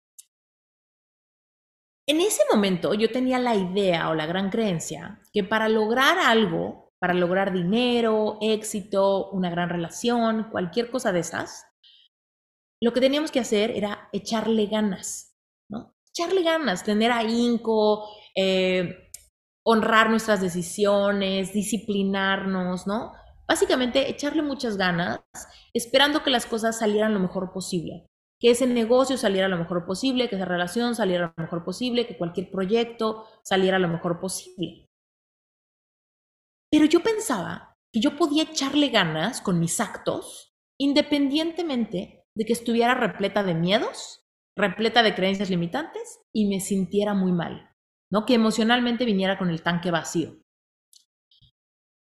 [2.06, 6.92] En ese momento yo tenía la idea o la gran creencia que para lograr algo,
[6.98, 11.64] para lograr dinero, éxito, una gran relación, cualquier cosa de esas,
[12.82, 15.36] lo que teníamos que hacer era echarle ganas,
[15.70, 15.94] ¿no?
[16.08, 19.09] Echarle ganas, tener ahínco, eh,
[19.70, 23.12] honrar nuestras decisiones, disciplinarnos, ¿no?
[23.46, 25.20] Básicamente echarle muchas ganas,
[25.72, 28.08] esperando que las cosas salieran lo mejor posible,
[28.40, 32.18] que ese negocio saliera lo mejor posible, que esa relación saliera lo mejor posible, que
[32.18, 34.86] cualquier proyecto saliera lo mejor posible.
[36.68, 42.94] Pero yo pensaba que yo podía echarle ganas con mis actos independientemente de que estuviera
[42.94, 44.24] repleta de miedos,
[44.56, 47.69] repleta de creencias limitantes y me sintiera muy mal.
[48.10, 48.26] ¿No?
[48.26, 50.36] Que emocionalmente viniera con el tanque vacío.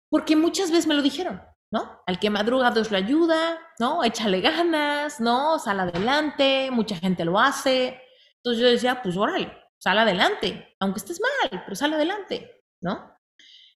[0.10, 2.02] Porque muchas veces me lo dijeron, ¿no?
[2.06, 4.04] Al que madruga Dios lo ayuda, ¿no?
[4.04, 5.60] Échale ganas, ¿no?
[5.60, 8.02] Sal adelante, mucha gente lo hace.
[8.38, 13.12] Entonces yo decía, pues órale, sal adelante, aunque estés mal, pero sal adelante, ¿no?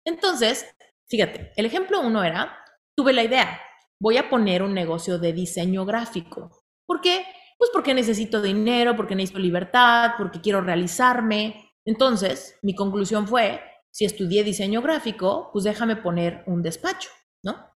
[0.05, 0.65] Entonces,
[1.07, 2.57] fíjate, el ejemplo uno era,
[2.95, 3.59] tuve la idea,
[3.99, 6.63] voy a poner un negocio de diseño gráfico.
[6.85, 7.25] ¿Por qué?
[7.57, 14.05] Pues porque necesito dinero, porque necesito libertad, porque quiero realizarme, entonces, mi conclusión fue, si
[14.05, 17.09] estudié diseño gráfico, pues déjame poner un despacho,
[17.43, 17.75] ¿no?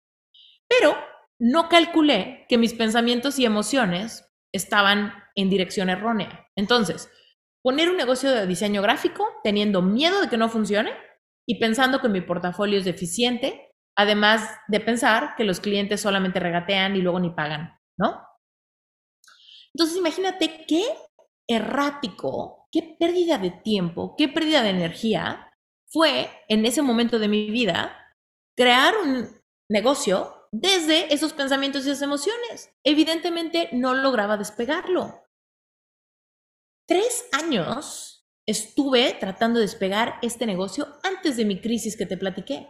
[0.68, 0.96] Pero
[1.38, 6.48] no calculé que mis pensamientos y emociones estaban en dirección errónea.
[6.56, 7.08] Entonces,
[7.62, 10.90] poner un negocio de diseño gráfico teniendo miedo de que no funcione
[11.46, 16.96] y pensando que mi portafolio es deficiente, además de pensar que los clientes solamente regatean
[16.96, 18.26] y luego ni pagan, ¿no?
[19.72, 20.82] Entonces, imagínate qué
[21.46, 25.52] errático qué pérdida de tiempo, qué pérdida de energía
[25.88, 27.96] fue en ese momento de mi vida
[28.56, 29.28] crear un
[29.68, 32.70] negocio desde esos pensamientos y esas emociones.
[32.84, 35.24] Evidentemente no lograba despegarlo.
[36.86, 42.68] Tres años estuve tratando de despegar este negocio antes de mi crisis que te platiqué.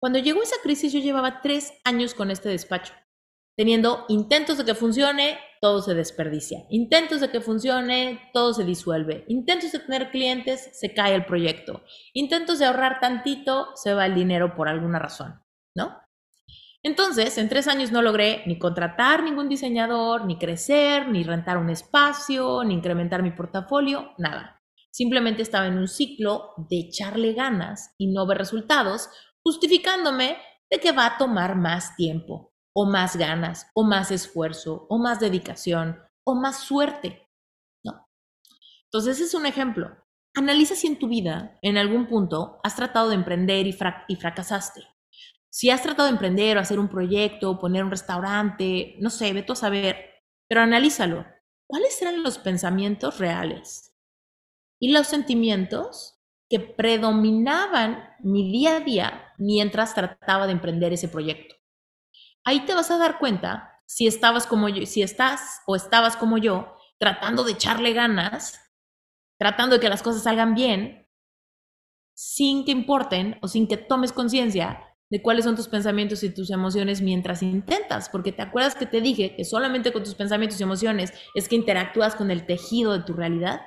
[0.00, 2.94] Cuando llegó esa crisis yo llevaba tres años con este despacho
[3.56, 6.64] teniendo intentos de que funcione, todo se desperdicia.
[6.70, 9.24] Intentos de que funcione, todo se disuelve.
[9.28, 11.82] Intentos de tener clientes, se cae el proyecto.
[12.12, 15.40] Intentos de ahorrar tantito, se va el dinero por alguna razón,
[15.74, 15.98] ¿no?
[16.84, 21.70] Entonces, en tres años no logré ni contratar ningún diseñador, ni crecer, ni rentar un
[21.70, 24.60] espacio, ni incrementar mi portafolio, nada.
[24.90, 29.08] Simplemente estaba en un ciclo de echarle ganas y no ver resultados,
[29.44, 30.38] justificándome
[30.68, 35.20] de que va a tomar más tiempo, o más ganas, o más esfuerzo, o más
[35.20, 37.28] dedicación, o más suerte.
[37.84, 38.08] ¿no?
[38.84, 39.96] Entonces, ese es un ejemplo.
[40.34, 43.76] Analiza si en tu vida, en algún punto, has tratado de emprender y,
[44.08, 44.82] y fracasaste.
[45.50, 49.42] Si has tratado de emprender o hacer un proyecto, poner un restaurante, no sé, ve
[49.42, 50.12] tú a saber,
[50.48, 51.26] pero analízalo.
[51.66, 53.94] ¿Cuáles eran los pensamientos reales?
[54.80, 56.18] Y los sentimientos
[56.48, 61.54] que predominaban mi día a día mientras trataba de emprender ese proyecto.
[62.44, 66.38] Ahí te vas a dar cuenta si estabas como yo, si estás o estabas como
[66.38, 68.60] yo, tratando de echarle ganas,
[69.38, 71.08] tratando de que las cosas salgan bien,
[72.14, 76.50] sin que importen o sin que tomes conciencia de cuáles son tus pensamientos y tus
[76.50, 80.62] emociones mientras intentas, porque te acuerdas que te dije que solamente con tus pensamientos y
[80.62, 83.60] emociones es que interactúas con el tejido de tu realidad.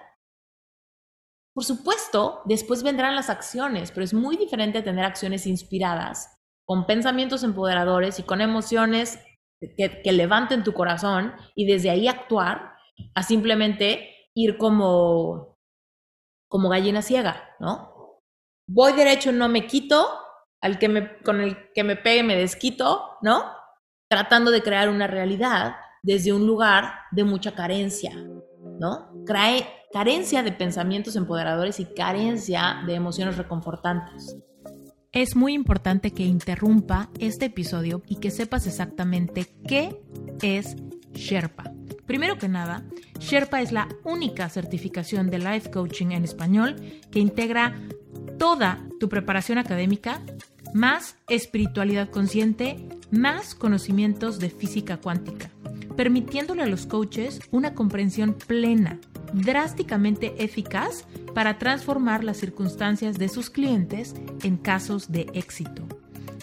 [1.54, 6.35] Por supuesto, después vendrán las acciones, pero es muy diferente tener acciones inspiradas,
[6.66, 9.20] con pensamientos empoderadores y con emociones
[9.60, 12.74] que, levanten tu corazón y desde ahí actuar,
[13.14, 15.58] a simplemente ir como,
[16.48, 18.22] como gallina ciega, ¿no?
[18.68, 20.08] Voy derecho, no me quito,
[20.62, 23.52] al que me, con el que me pegue me desquito, ¿no?
[24.10, 28.12] Tratando de crear una realidad desde un lugar de mucha carencia,
[28.80, 29.12] ¿no?
[29.26, 34.38] Carencia de pensamientos empoderadores y carencia de emociones reconfortantes.
[35.16, 39.98] Es muy importante que interrumpa este episodio y que sepas exactamente qué
[40.42, 40.76] es
[41.14, 41.72] Sherpa.
[42.06, 42.84] Primero que nada,
[43.20, 46.76] Sherpa es la única certificación de life coaching en español
[47.12, 47.80] que integra
[48.38, 50.22] toda tu preparación académica
[50.74, 55.50] más espiritualidad consciente, más conocimientos de física cuántica,
[55.96, 59.00] permitiéndole a los coaches una comprensión plena,
[59.36, 65.88] drásticamente eficaz para transformar las circunstancias de sus clientes en casos de éxito.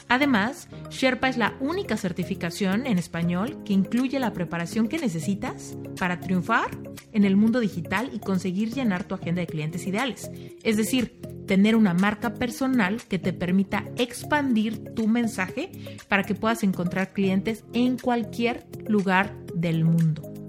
[0.09, 6.20] Además, Sherpa es la única certificación en español que incluye la preparación que necesitas para
[6.20, 6.70] triunfar
[7.12, 10.30] en el mundo digital y conseguir llenar tu agenda de clientes ideales.
[10.62, 15.72] Es decir, tener una marca personal que te permita expandir tu mensaje
[16.09, 20.41] para que puedas encontrar clientes en cualquier lugar del mundo.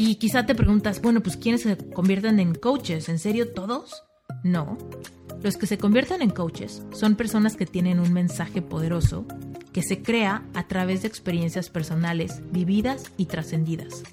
[0.00, 3.08] Y quizá te preguntas, bueno, pues ¿quiénes se convierten en coaches?
[3.08, 4.04] ¿En serio todos?
[4.44, 4.78] No.
[5.42, 9.26] Los que se convierten en coaches son personas que tienen un mensaje poderoso
[9.72, 14.04] que se crea a través de experiencias personales vividas y trascendidas.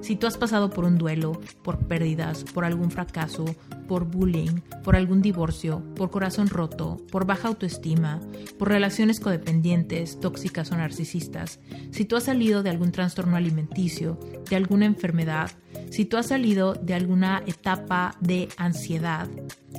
[0.00, 3.44] Si tú has pasado por un duelo, por pérdidas, por algún fracaso,
[3.86, 8.20] por bullying, por algún divorcio, por corazón roto, por baja autoestima,
[8.58, 14.56] por relaciones codependientes, tóxicas o narcisistas, si tú has salido de algún trastorno alimenticio, de
[14.56, 15.50] alguna enfermedad,
[15.90, 19.28] si tú has salido de alguna etapa de ansiedad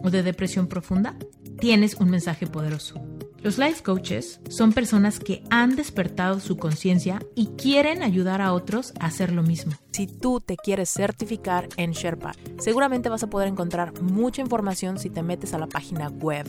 [0.04, 1.16] o de depresión profunda,
[1.62, 3.00] tienes un mensaje poderoso.
[3.44, 8.94] Los life coaches son personas que han despertado su conciencia y quieren ayudar a otros
[9.00, 9.74] a hacer lo mismo.
[9.92, 15.10] Si tú te quieres certificar en Sherpa, seguramente vas a poder encontrar mucha información si
[15.10, 16.46] te metes a la página web.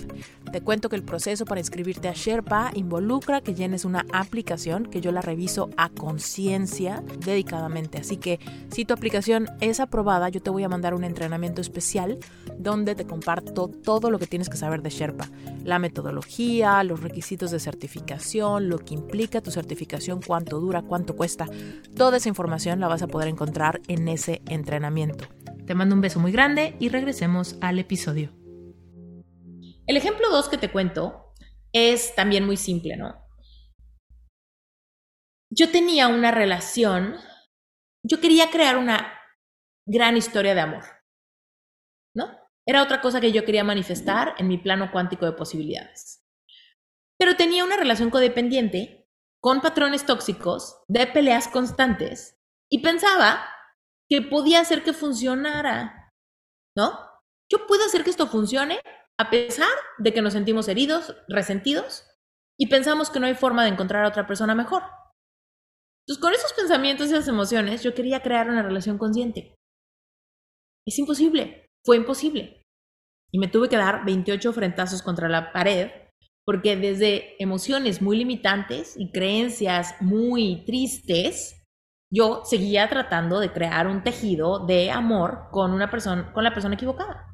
[0.52, 5.00] Te cuento que el proceso para inscribirte a Sherpa involucra que llenes una aplicación que
[5.00, 7.98] yo la reviso a conciencia dedicadamente.
[7.98, 8.38] Así que
[8.70, 12.18] si tu aplicación es aprobada, yo te voy a mandar un entrenamiento especial
[12.58, 15.01] donde te comparto todo lo que tienes que saber de Sherpa.
[15.64, 21.46] La metodología, los requisitos de certificación, lo que implica tu certificación, cuánto dura, cuánto cuesta.
[21.96, 25.26] Toda esa información la vas a poder encontrar en ese entrenamiento.
[25.66, 28.32] Te mando un beso muy grande y regresemos al episodio.
[29.86, 31.32] El ejemplo 2 que te cuento
[31.72, 33.14] es también muy simple, ¿no?
[35.50, 37.16] Yo tenía una relación,
[38.02, 39.12] yo quería crear una
[39.86, 40.84] gran historia de amor.
[42.66, 46.24] Era otra cosa que yo quería manifestar en mi plano cuántico de posibilidades.
[47.18, 49.08] Pero tenía una relación codependiente
[49.40, 52.36] con patrones tóxicos, de peleas constantes,
[52.70, 53.44] y pensaba
[54.08, 56.10] que podía hacer que funcionara,
[56.76, 56.98] ¿no?
[57.50, 58.80] Yo puedo hacer que esto funcione
[59.18, 62.08] a pesar de que nos sentimos heridos, resentidos
[62.58, 64.82] y pensamos que no hay forma de encontrar a otra persona mejor.
[66.06, 69.54] Entonces, con esos pensamientos y esas emociones, yo quería crear una relación consciente.
[70.86, 72.62] Es imposible, fue imposible.
[73.30, 75.90] Y me tuve que dar 28 frentazos contra la pared,
[76.44, 81.62] porque desde emociones muy limitantes y creencias muy tristes,
[82.10, 86.74] yo seguía tratando de crear un tejido de amor con una persona, con la persona
[86.74, 87.26] equivocada.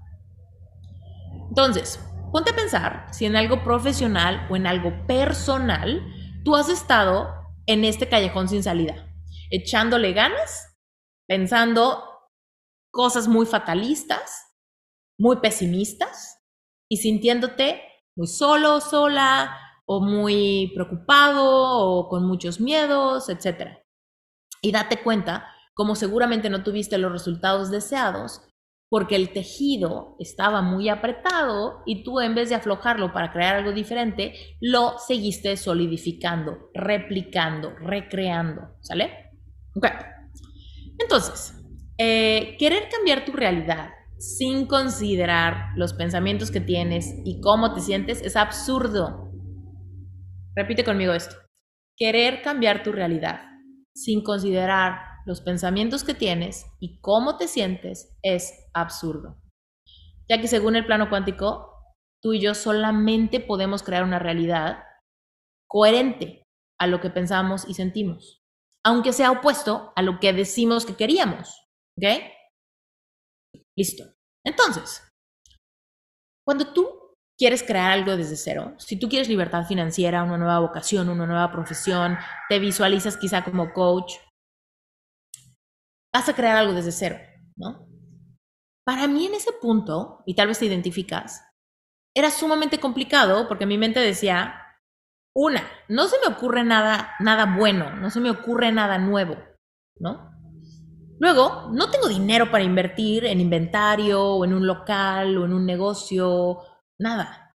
[1.49, 1.99] Entonces,
[2.33, 6.01] ponte a pensar si en algo profesional o en algo personal
[6.45, 7.35] tú has estado
[7.67, 8.95] en este callejón sin salida,
[9.51, 10.77] echándole ganas,
[11.27, 12.05] pensando
[12.99, 14.57] cosas muy fatalistas,
[15.17, 16.43] muy pesimistas
[16.91, 17.81] y sintiéndote
[18.17, 23.79] muy solo, sola o muy preocupado o con muchos miedos, etc
[24.63, 28.41] y date cuenta, como seguramente no tuviste los resultados deseados,
[28.89, 33.71] porque el tejido estaba muy apretado y tú en vez de aflojarlo para crear algo
[33.71, 39.31] diferente, lo seguiste solidificando, replicando, recreando, ¿sale?
[39.77, 39.87] Ok.
[40.99, 41.58] Entonces,
[41.99, 48.23] eh, querer cambiar tu realidad sin considerar los pensamientos que tienes y cómo te sientes
[48.23, 49.33] es absurdo.
[50.55, 51.35] Repite conmigo esto.
[51.97, 53.43] Querer cambiar tu realidad
[53.95, 59.37] sin considerar los pensamientos que tienes y cómo te sientes es absurdo.
[60.29, 61.73] Ya que según el plano cuántico,
[62.23, 64.85] tú y yo solamente podemos crear una realidad
[65.67, 66.45] coherente
[66.79, 68.45] a lo que pensamos y sentimos,
[68.85, 71.68] aunque sea opuesto a lo que decimos que queríamos.
[71.99, 72.05] ¿Ok?
[73.77, 74.05] Listo.
[74.47, 75.03] Entonces,
[76.47, 81.09] cuando tú quieres crear algo desde cero, si tú quieres libertad financiera, una nueva vocación,
[81.09, 82.17] una nueva profesión,
[82.49, 84.15] te visualizas quizá como coach,
[86.15, 87.19] vas a crear algo desde cero,
[87.57, 87.89] ¿no?
[88.87, 91.45] Para mí en ese punto, y tal vez te identificas,
[92.17, 94.63] era sumamente complicado porque mi mente decía,
[95.37, 99.37] una, no se me ocurre nada, nada bueno, no se me ocurre nada nuevo,
[99.99, 100.28] ¿no?
[101.21, 105.67] Luego, no tengo dinero para invertir en inventario o en un local o en un
[105.67, 106.59] negocio,
[106.99, 107.55] nada.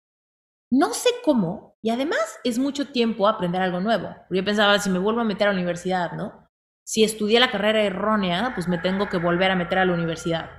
[0.72, 4.16] No sé cómo y además es mucho tiempo aprender algo nuevo.
[4.30, 6.42] Yo pensaba, si me vuelvo a meter a la universidad, ¿no?
[6.92, 10.50] si estudié la carrera errónea, pues me tengo que volver a meter a la universidad.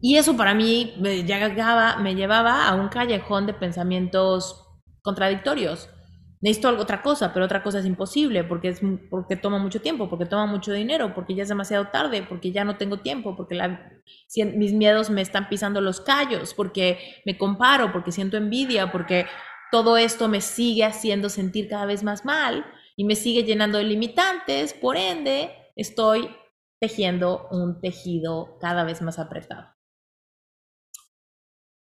[0.00, 4.68] Y eso para mí me me llevaba a un callejón de pensamientos
[5.02, 5.88] contradictorios.
[6.42, 10.10] Necesito algo, otra cosa, pero otra cosa es imposible porque, es, porque toma mucho tiempo,
[10.10, 13.56] porque toma mucho dinero, porque ya es demasiado tarde, porque ya no tengo tiempo, porque
[14.56, 19.26] mis miedos me están pisando los callos, porque me comparo, porque siento envidia, porque
[19.70, 22.66] todo esto me sigue haciendo sentir cada vez más mal
[22.96, 26.28] y me sigue llenando de limitantes, por ende, estoy
[26.80, 29.76] tejiendo un tejido cada vez más apretado.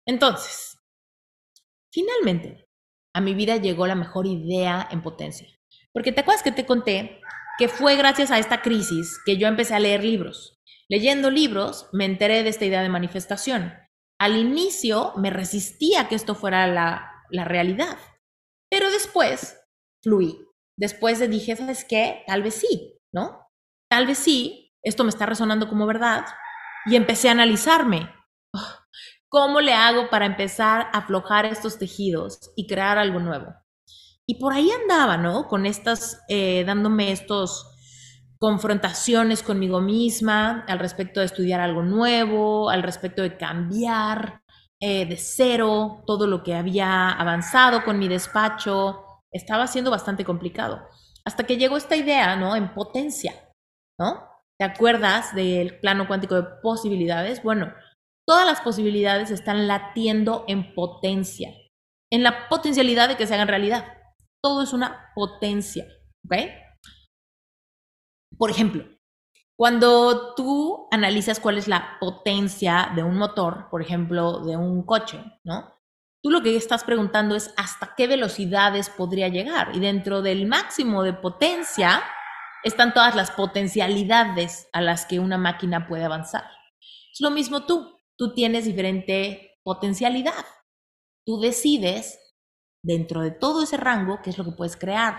[0.05, 0.77] Entonces,
[1.91, 2.67] finalmente,
[3.13, 5.47] a mi vida llegó la mejor idea en potencia.
[5.93, 7.21] Porque te acuerdas que te conté
[7.57, 10.59] que fue gracias a esta crisis que yo empecé a leer libros.
[10.89, 13.73] Leyendo libros me enteré de esta idea de manifestación.
[14.19, 17.97] Al inicio me resistía a que esto fuera la, la realidad,
[18.69, 19.59] pero después
[20.03, 20.47] fluí.
[20.77, 22.23] Después de dije, ¿sabes qué?
[22.25, 23.47] Tal vez sí, ¿no?
[23.89, 26.25] Tal vez sí, esto me está resonando como verdad.
[26.85, 28.11] Y empecé a analizarme.
[29.33, 33.55] ¿Cómo le hago para empezar a aflojar estos tejidos y crear algo nuevo?
[34.27, 35.47] Y por ahí andaba, ¿no?
[35.47, 37.65] Con estas, eh, dándome estos
[38.37, 44.43] confrontaciones conmigo misma al respecto de estudiar algo nuevo, al respecto de cambiar
[44.79, 50.79] eh, de cero todo lo que había avanzado con mi despacho, estaba siendo bastante complicado.
[51.25, 52.55] Hasta que llegó esta idea, ¿no?
[52.55, 53.33] En potencia,
[53.99, 54.29] ¿no?
[54.59, 57.41] ¿Te acuerdas del plano cuántico de posibilidades?
[57.41, 57.73] Bueno,
[58.27, 61.53] todas las posibilidades están latiendo en potencia,
[62.11, 63.85] en la potencialidad de que se hagan realidad.
[64.41, 65.85] Todo es una potencia,
[66.25, 66.35] ¿ok?
[68.37, 68.85] Por ejemplo,
[69.55, 75.23] cuando tú analizas cuál es la potencia de un motor, por ejemplo, de un coche,
[75.43, 75.79] ¿no?
[76.23, 79.75] Tú lo que estás preguntando es hasta qué velocidades podría llegar.
[79.75, 82.01] Y dentro del máximo de potencia
[82.63, 86.45] están todas las potencialidades a las que una máquina puede avanzar.
[87.11, 87.92] Es lo mismo tú.
[88.17, 90.45] Tú tienes diferente potencialidad.
[91.25, 92.19] Tú decides
[92.83, 95.17] dentro de todo ese rango qué es lo que puedes crear.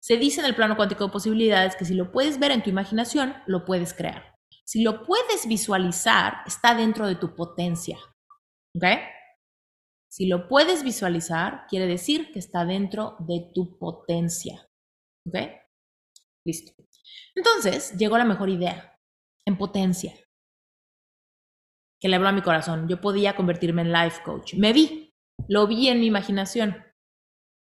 [0.00, 2.70] Se dice en el plano cuántico de posibilidades que si lo puedes ver en tu
[2.70, 4.34] imaginación, lo puedes crear.
[4.64, 7.98] Si lo puedes visualizar, está dentro de tu potencia.
[8.74, 8.84] ¿Ok?
[10.08, 14.68] Si lo puedes visualizar, quiere decir que está dentro de tu potencia.
[15.26, 15.36] ¿Ok?
[16.44, 16.72] Listo.
[17.34, 18.98] Entonces, llegó la mejor idea,
[19.44, 20.14] en potencia,
[22.00, 22.88] que le habló a mi corazón.
[22.88, 24.54] Yo podía convertirme en life coach.
[24.54, 25.14] Me vi,
[25.48, 26.76] lo vi en mi imaginación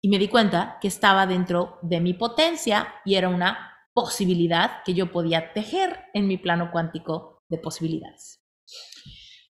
[0.03, 4.95] y me di cuenta que estaba dentro de mi potencia y era una posibilidad que
[4.95, 8.47] yo podía tejer en mi plano cuántico de posibilidades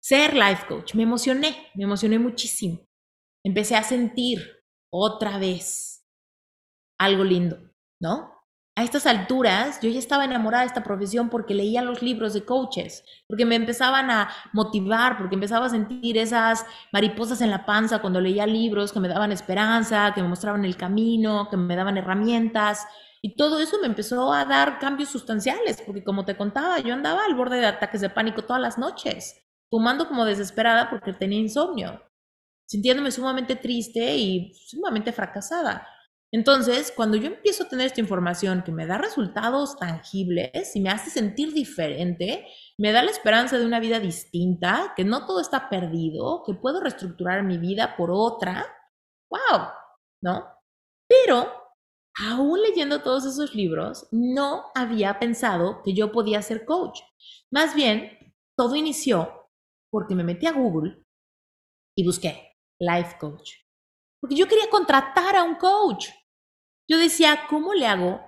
[0.07, 0.95] ser life coach.
[0.95, 2.87] Me emocioné, me emocioné muchísimo.
[3.45, 6.07] Empecé a sentir otra vez
[6.97, 7.59] algo lindo,
[8.01, 8.36] ¿no?
[8.77, 12.45] A estas alturas yo ya estaba enamorada de esta profesión porque leía los libros de
[12.45, 18.01] coaches, porque me empezaban a motivar, porque empezaba a sentir esas mariposas en la panza
[18.01, 21.97] cuando leía libros que me daban esperanza, que me mostraban el camino, que me daban
[21.97, 22.87] herramientas.
[23.23, 27.25] Y todo eso me empezó a dar cambios sustanciales, porque como te contaba, yo andaba
[27.25, 32.03] al borde de ataques de pánico todas las noches fumando como desesperada porque tenía insomnio,
[32.67, 35.87] sintiéndome sumamente triste y sumamente fracasada.
[36.33, 40.91] Entonces, cuando yo empiezo a tener esta información que me da resultados tangibles y me
[40.91, 42.47] hace sentir diferente,
[42.79, 46.81] me da la esperanza de una vida distinta, que no todo está perdido, que puedo
[46.81, 48.67] reestructurar mi vida por otra,
[49.31, 49.69] wow,
[50.23, 50.45] ¿no?
[51.09, 51.53] Pero,
[52.19, 57.01] aún leyendo todos esos libros, no había pensado que yo podía ser coach.
[57.53, 59.49] Más bien, todo inició
[59.91, 61.03] porque me metí a Google
[61.97, 63.66] y busqué life coach.
[64.27, 66.09] Porque yo quería contratar a un coach.
[66.91, 68.21] Yo decía, ¿cómo le hago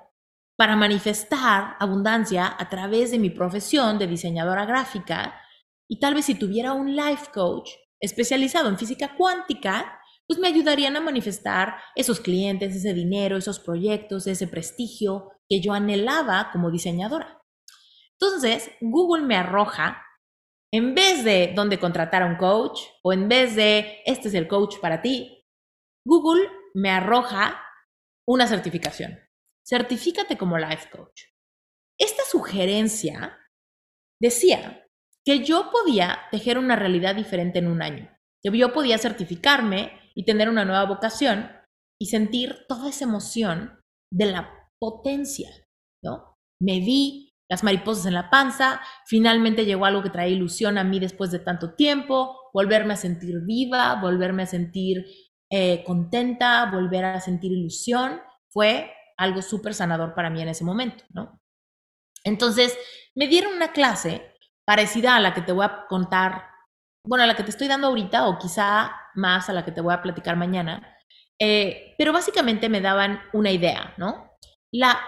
[0.57, 5.43] para manifestar abundancia a través de mi profesión de diseñadora gráfica?
[5.89, 10.95] Y tal vez si tuviera un life coach especializado en física cuántica, pues me ayudarían
[10.95, 17.43] a manifestar esos clientes, ese dinero, esos proyectos, ese prestigio que yo anhelaba como diseñadora.
[18.21, 20.01] Entonces, Google me arroja
[20.73, 24.47] en vez de dónde contratar a un coach o en vez de este es el
[24.47, 25.38] coach para ti,
[26.09, 27.63] Google me arroja
[28.27, 29.19] una certificación.
[29.69, 31.25] Certifícate como life coach.
[32.01, 33.39] Esta sugerencia
[34.19, 34.87] decía
[35.27, 38.11] que yo podía tejer una realidad diferente en un año,
[38.43, 41.53] que yo podía certificarme y tener una nueva vocación
[42.01, 43.79] y sentir toda esa emoción
[44.11, 45.51] de la potencia,
[46.03, 46.39] ¿no?
[46.59, 51.01] Me vi las mariposas en la panza, finalmente llegó algo que traía ilusión a mí
[51.01, 55.05] después de tanto tiempo, volverme a sentir viva, volverme a sentir
[55.51, 61.05] eh, contenta, volver a sentir ilusión, fue algo súper sanador para mí en ese momento,
[61.11, 61.41] ¿no?
[62.25, 62.77] Entonces,
[63.15, 64.35] me dieron una clase
[64.65, 66.45] parecida a la que te voy a contar,
[67.05, 69.81] bueno, a la que te estoy dando ahorita o quizá más a la que te
[69.81, 70.97] voy a platicar mañana,
[71.41, 74.33] eh, pero básicamente me daban una idea, ¿no?
[74.73, 75.01] La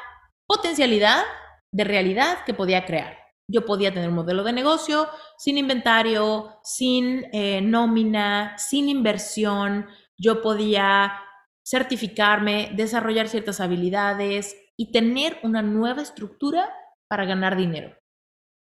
[0.46, 1.24] potencialidad
[1.72, 3.18] de realidad que podía crear.
[3.48, 9.88] Yo podía tener un modelo de negocio sin inventario, sin eh, nómina, sin inversión.
[10.20, 11.22] Yo podía
[11.66, 16.72] certificarme, desarrollar ciertas habilidades y tener una nueva estructura
[17.08, 17.96] para ganar dinero.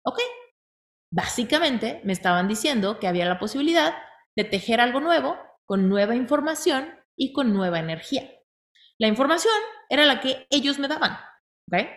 [0.05, 0.19] ¿Ok?
[1.11, 3.95] Básicamente me estaban diciendo que había la posibilidad
[4.35, 8.29] de tejer algo nuevo con nueva información y con nueva energía.
[8.99, 9.53] La información
[9.89, 11.17] era la que ellos me daban.
[11.71, 11.87] ¿ok?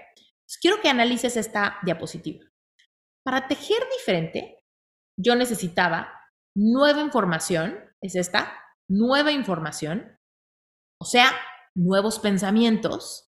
[0.60, 2.44] quiero que analices esta diapositiva.
[3.24, 4.64] Para tejer diferente,
[5.16, 6.12] yo necesitaba
[6.56, 8.52] nueva información, es esta,
[8.90, 10.18] nueva información,
[11.00, 11.30] o sea,
[11.74, 13.30] nuevos pensamientos,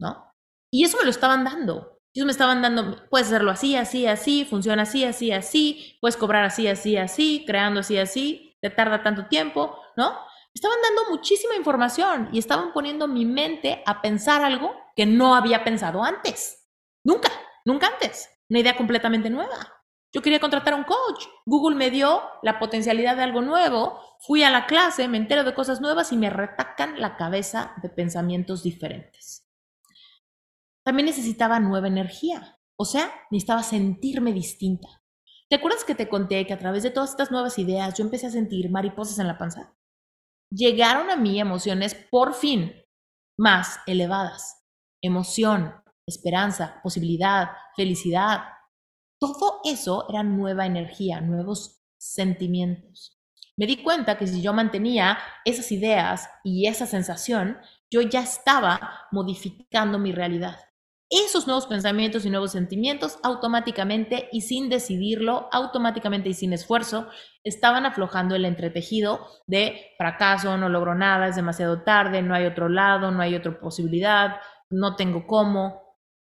[0.00, 0.32] ¿no?
[0.72, 1.98] Y eso me lo estaban dando.
[2.14, 6.44] Ellos me estaban dando, puedes hacerlo así, así, así, funciona así, así, así, puedes cobrar
[6.44, 10.18] así, así, así, creando así, así, te tarda tanto tiempo, ¿no?
[10.54, 15.62] Estaban dando muchísima información y estaban poniendo mi mente a pensar algo que no había
[15.62, 16.66] pensado antes.
[17.04, 17.30] Nunca,
[17.66, 18.30] nunca antes.
[18.48, 19.75] Una idea completamente nueva.
[20.16, 21.26] Yo quería contratar a un coach.
[21.44, 24.00] Google me dio la potencialidad de algo nuevo.
[24.20, 27.90] Fui a la clase, me entero de cosas nuevas y me retacan la cabeza de
[27.90, 29.46] pensamientos diferentes.
[30.82, 32.58] También necesitaba nueva energía.
[32.78, 34.88] O sea, necesitaba sentirme distinta.
[35.50, 38.28] ¿Te acuerdas que te conté que a través de todas estas nuevas ideas yo empecé
[38.28, 39.76] a sentir mariposas en la panza?
[40.50, 42.72] llegaron a mí emociones por fin
[43.38, 44.64] más elevadas.
[45.02, 45.74] Emoción,
[46.06, 48.55] esperanza, posibilidad, felicidad.
[49.18, 53.18] Todo eso era nueva energía, nuevos sentimientos.
[53.56, 57.58] Me di cuenta que si yo mantenía esas ideas y esa sensación,
[57.90, 60.58] yo ya estaba modificando mi realidad
[61.08, 67.08] esos nuevos pensamientos y nuevos sentimientos automáticamente y sin decidirlo, automáticamente y sin esfuerzo,
[67.44, 72.68] estaban aflojando el entretejido de fracaso, no logro nada, es demasiado tarde, no hay otro
[72.68, 75.96] lado, no hay otra posibilidad, no tengo cómo.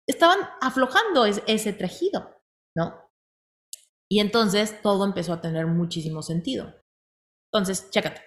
[0.06, 2.35] Estaban aflojando ese tejido,
[2.76, 2.94] ¿no?
[4.08, 6.74] Y entonces todo empezó a tener muchísimo sentido.
[7.52, 8.22] Entonces, chécate.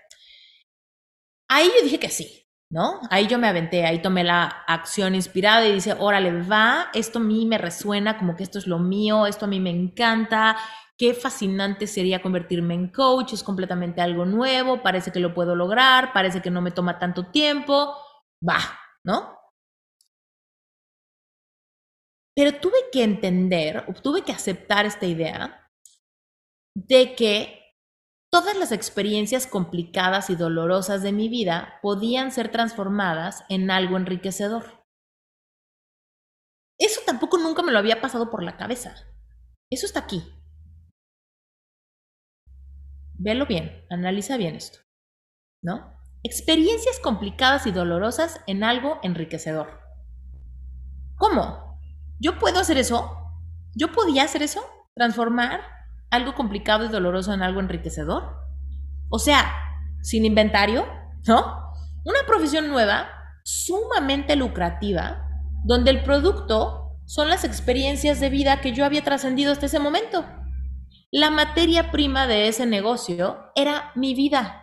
[1.47, 2.99] Ahí yo dije que sí, ¿no?
[3.09, 7.21] Ahí yo me aventé, ahí tomé la acción inspirada y dice, órale, va, esto a
[7.23, 10.57] mí me resuena, como que esto es lo mío, esto a mí me encanta,
[10.97, 16.13] qué fascinante sería convertirme en coach, es completamente algo nuevo, parece que lo puedo lograr,
[16.13, 17.95] parece que no me toma tanto tiempo,
[18.47, 18.59] va,
[19.03, 19.38] ¿no?
[22.39, 25.69] Pero tuve que entender, tuve que aceptar esta idea
[26.73, 27.59] de que
[28.31, 34.85] Todas las experiencias complicadas y dolorosas de mi vida podían ser transformadas en algo enriquecedor.
[36.77, 38.93] Eso tampoco nunca me lo había pasado por la cabeza.
[39.71, 40.23] Eso está aquí.
[43.15, 44.77] Velo bien, analiza bien esto.
[45.63, 45.99] ¿No?
[46.21, 49.81] Experiencias complicadas y dolorosas en algo enriquecedor.
[51.17, 51.68] ¿Cómo?
[52.19, 53.17] ¿Yo puedo hacer eso?
[53.75, 54.61] ¿Yo podía hacer eso?
[54.95, 55.61] ¿Transformar
[56.09, 58.35] algo complicado y doloroso en algo enriquecedor.
[59.09, 59.51] O sea,
[60.01, 60.85] sin inventario,
[61.27, 61.73] ¿no?
[62.05, 63.07] Una profesión nueva,
[63.43, 65.27] sumamente lucrativa,
[65.65, 70.25] donde el producto son las experiencias de vida que yo había trascendido hasta ese momento.
[71.11, 74.58] La materia prima de ese negocio era mi vida.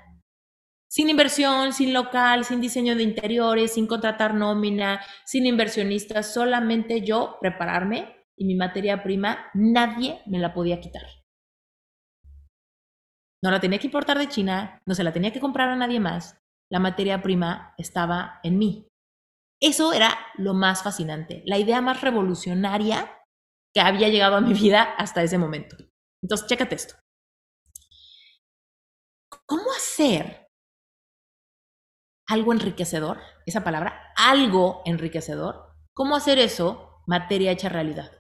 [0.88, 7.38] Sin inversión, sin local, sin diseño de interiores, sin contratar nómina, sin inversionistas, solamente yo
[7.40, 11.02] prepararme y mi materia prima, nadie me la podía quitar.
[13.42, 16.00] No la tenía que importar de China, no se la tenía que comprar a nadie
[16.00, 16.38] más.
[16.70, 18.88] La materia prima estaba en mí.
[19.60, 23.10] Eso era lo más fascinante, la idea más revolucionaria
[23.74, 25.76] que había llegado a mi vida hasta ese momento.
[26.22, 26.94] Entonces, chécate esto.
[29.46, 30.45] ¿Cómo hacer
[32.26, 33.20] algo enriquecedor?
[33.46, 35.72] Esa palabra, algo enriquecedor.
[35.94, 38.10] ¿Cómo hacer eso materia hecha realidad?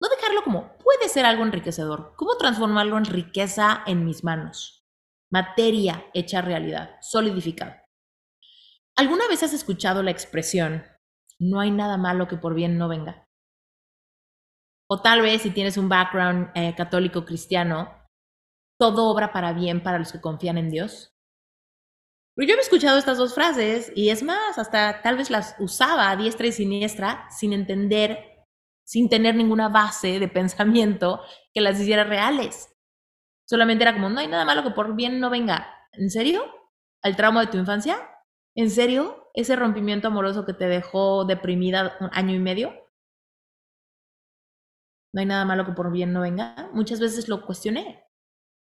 [0.00, 2.14] No dejarlo como puede ser algo enriquecedor.
[2.16, 4.84] ¿Cómo transformarlo en riqueza en mis manos?
[5.30, 7.84] Materia hecha realidad, solidificada.
[8.96, 10.84] ¿Alguna vez has escuchado la expresión,
[11.40, 13.26] no hay nada malo que por bien no venga?
[14.88, 18.06] O tal vez si tienes un background eh, católico cristiano,
[18.78, 21.13] todo obra para bien para los que confían en Dios.
[22.36, 26.16] Yo he escuchado estas dos frases y es más, hasta tal vez las usaba a
[26.16, 28.46] diestra y siniestra sin entender,
[28.84, 31.20] sin tener ninguna base de pensamiento
[31.52, 32.74] que las hiciera reales.
[33.48, 35.68] Solamente era como, no hay nada malo que por bien no venga.
[35.92, 36.44] ¿En serio?
[37.02, 37.96] ¿Al trauma de tu infancia?
[38.56, 39.30] ¿En serio?
[39.34, 42.72] ¿Ese rompimiento amoroso que te dejó deprimida un año y medio?
[45.12, 46.68] No hay nada malo que por bien no venga.
[46.72, 48.04] Muchas veces lo cuestioné.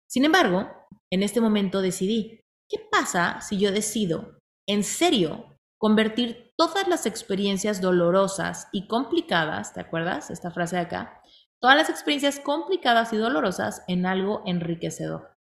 [0.07, 0.69] Sin embargo,
[1.11, 7.81] en este momento decidí, ¿qué pasa si yo decido, en serio, convertir todas las experiencias
[7.81, 10.29] dolorosas y complicadas, ¿te acuerdas?
[10.29, 11.21] Esta frase de acá,
[11.59, 15.35] todas las experiencias complicadas y dolorosas en algo enriquecedor.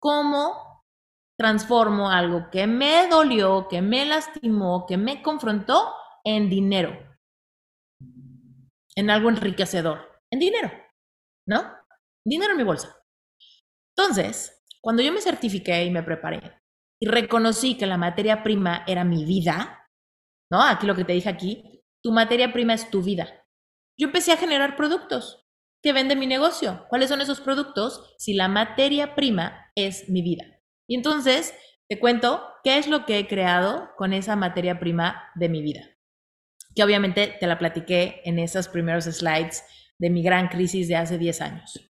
[0.00, 0.74] ¿Cómo
[1.36, 6.96] transformo algo que me dolió, que me lastimó, que me confrontó en dinero.
[8.96, 10.22] En algo enriquecedor.
[10.30, 10.70] En dinero.
[11.46, 11.72] ¿No?
[12.24, 12.96] Dinero en mi bolsa.
[13.96, 16.63] Entonces, cuando yo me certifiqué y me preparé
[17.00, 19.88] y reconocí que la materia prima era mi vida,
[20.50, 20.62] ¿no?
[20.62, 23.28] Aquí lo que te dije aquí, tu materia prima es tu vida.
[23.98, 25.46] Yo empecé a generar productos
[25.82, 26.86] que vende mi negocio.
[26.88, 28.14] ¿Cuáles son esos productos?
[28.18, 30.44] Si la materia prima es mi vida.
[30.88, 31.54] Y entonces
[31.88, 35.82] te cuento qué es lo que he creado con esa materia prima de mi vida,
[36.74, 39.64] que obviamente te la platiqué en esos primeros slides
[39.98, 41.92] de mi gran crisis de hace 10 años.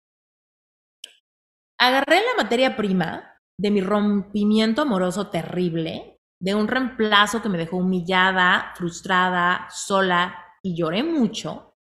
[1.80, 7.78] Agarré la materia prima de mi rompimiento amoroso terrible, de un reemplazo que me dejó
[7.78, 11.76] humillada, frustrada, sola y lloré mucho,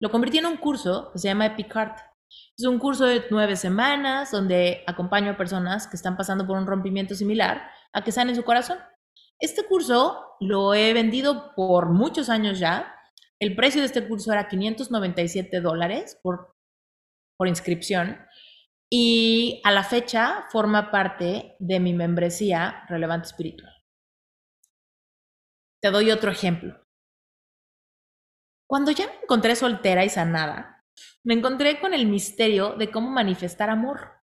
[0.00, 2.12] lo convertí en un curso que se llama Epic Heart
[2.58, 6.66] es un curso de nueve semanas donde acompaño a personas que están pasando por un
[6.66, 8.78] rompimiento similar a que sanen su corazón.
[9.38, 12.94] Este curso lo he vendido por muchos años ya.
[13.40, 16.54] El precio de este curso era 597 dólares por,
[17.36, 18.18] por inscripción
[18.94, 23.72] y a la fecha forma parte de mi membresía Relevante Espiritual.
[25.80, 26.78] Te doy otro ejemplo.
[28.68, 30.84] Cuando ya me encontré soltera y sanada,
[31.24, 34.20] me encontré con el misterio de cómo manifestar amor.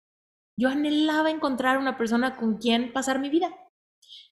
[0.60, 3.52] Yo anhelaba encontrar una persona con quien pasar mi vida.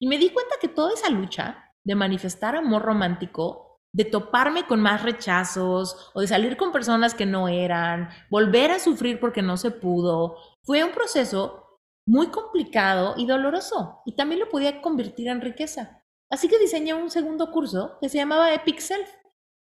[0.00, 3.63] Y me di cuenta que toda esa lucha de manifestar amor romántico,
[3.94, 8.80] de toparme con más rechazos o de salir con personas que no eran, volver a
[8.80, 14.02] sufrir porque no se pudo, fue un proceso muy complicado y doloroso.
[14.04, 16.02] Y también lo podía convertir en riqueza.
[16.28, 19.08] Así que diseñé un segundo curso que se llamaba Epic Self,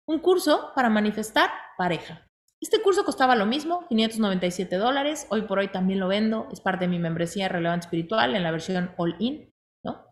[0.07, 2.27] un curso para manifestar pareja.
[2.59, 5.27] Este curso costaba lo mismo, 597 dólares.
[5.29, 6.47] Hoy por hoy también lo vendo.
[6.51, 9.53] Es parte de mi membresía Relevante Espiritual en la versión All-In,
[9.85, 10.05] ¿no?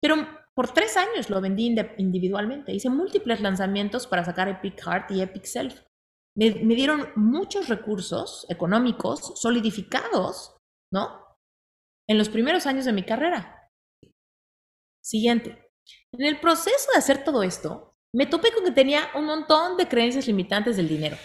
[0.00, 0.16] Pero
[0.56, 2.72] por tres años lo vendí individualmente.
[2.72, 5.82] Hice múltiples lanzamientos para sacar Epic Heart y Epic Self.
[6.34, 10.56] Me, me dieron muchos recursos económicos solidificados,
[10.90, 11.24] ¿no?
[12.08, 13.70] En los primeros años de mi carrera.
[15.04, 15.70] Siguiente.
[16.12, 19.86] En el proceso de hacer todo esto, me topé con que tenía un montón de
[19.86, 21.18] creencias limitantes del dinero.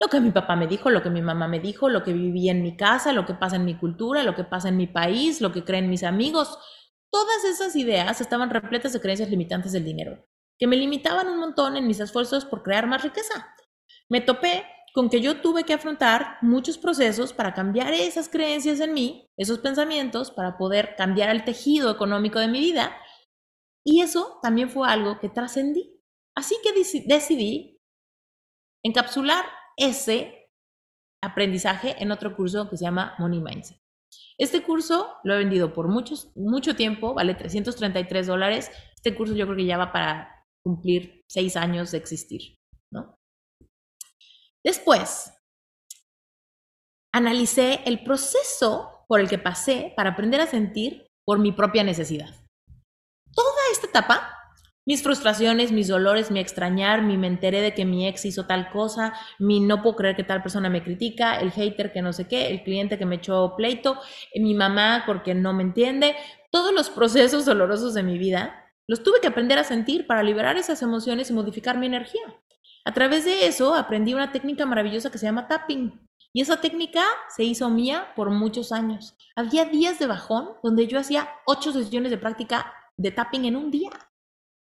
[0.00, 2.52] Lo que mi papá me dijo, lo que mi mamá me dijo, lo que vivía
[2.52, 5.42] en mi casa, lo que pasa en mi cultura, lo que pasa en mi país,
[5.42, 6.58] lo que creen mis amigos.
[7.12, 10.24] Todas esas ideas estaban repletas de creencias limitantes del dinero,
[10.58, 13.54] que me limitaban un montón en mis esfuerzos por crear más riqueza.
[14.08, 18.92] Me topé con que yo tuve que afrontar muchos procesos para cambiar esas creencias en
[18.92, 22.96] mí, esos pensamientos, para poder cambiar el tejido económico de mi vida.
[23.84, 26.00] Y eso también fue algo que trascendí.
[26.36, 26.72] Así que
[27.06, 27.80] decidí
[28.84, 29.44] encapsular
[29.76, 30.50] ese
[31.22, 33.80] aprendizaje en otro curso que se llama Money Mindset.
[34.38, 38.70] Este curso lo he vendido por muchos, mucho tiempo, vale 333 dólares.
[38.94, 42.56] Este curso yo creo que ya va para cumplir seis años de existir,
[42.92, 43.14] ¿no?
[44.64, 45.32] Después,
[47.12, 52.34] analicé el proceso por el que pasé para aprender a sentir por mi propia necesidad.
[53.32, 54.39] Toda esta etapa
[54.90, 58.70] mis frustraciones, mis dolores, mi extrañar, mi me enteré de que mi ex hizo tal
[58.70, 62.26] cosa, mi no puedo creer que tal persona me critica, el hater que no sé
[62.26, 64.00] qué, el cliente que me echó pleito,
[64.34, 66.16] eh, mi mamá porque no me entiende,
[66.50, 70.56] todos los procesos dolorosos de mi vida los tuve que aprender a sentir para liberar
[70.56, 72.24] esas emociones y modificar mi energía.
[72.84, 76.00] A través de eso aprendí una técnica maravillosa que se llama tapping.
[76.32, 79.16] Y esa técnica se hizo mía por muchos años.
[79.36, 83.70] Había días de bajón donde yo hacía ocho sesiones de práctica de tapping en un
[83.70, 83.90] día.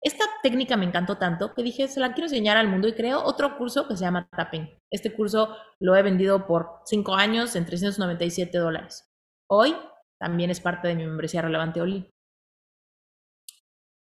[0.01, 3.23] Esta técnica me encantó tanto que dije, se la quiero enseñar al mundo y creo
[3.23, 4.67] otro curso que se llama Tapping.
[4.89, 9.07] Este curso lo he vendido por 5 años en 397 dólares.
[9.47, 9.75] Hoy
[10.19, 12.09] también es parte de mi membresía relevante Oli.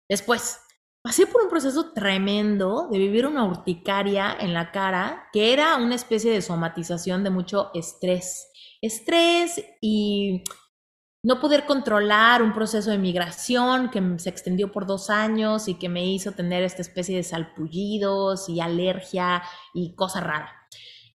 [0.08, 0.60] Después,
[1.02, 5.94] pasé por un proceso tremendo de vivir una urticaria en la cara que era una
[5.94, 8.50] especie de somatización de mucho estrés.
[8.82, 10.44] Estrés y
[11.26, 15.88] no poder controlar un proceso de migración que se extendió por dos años y que
[15.88, 19.42] me hizo tener esta especie de salpullidos y alergia
[19.74, 20.52] y cosa rara.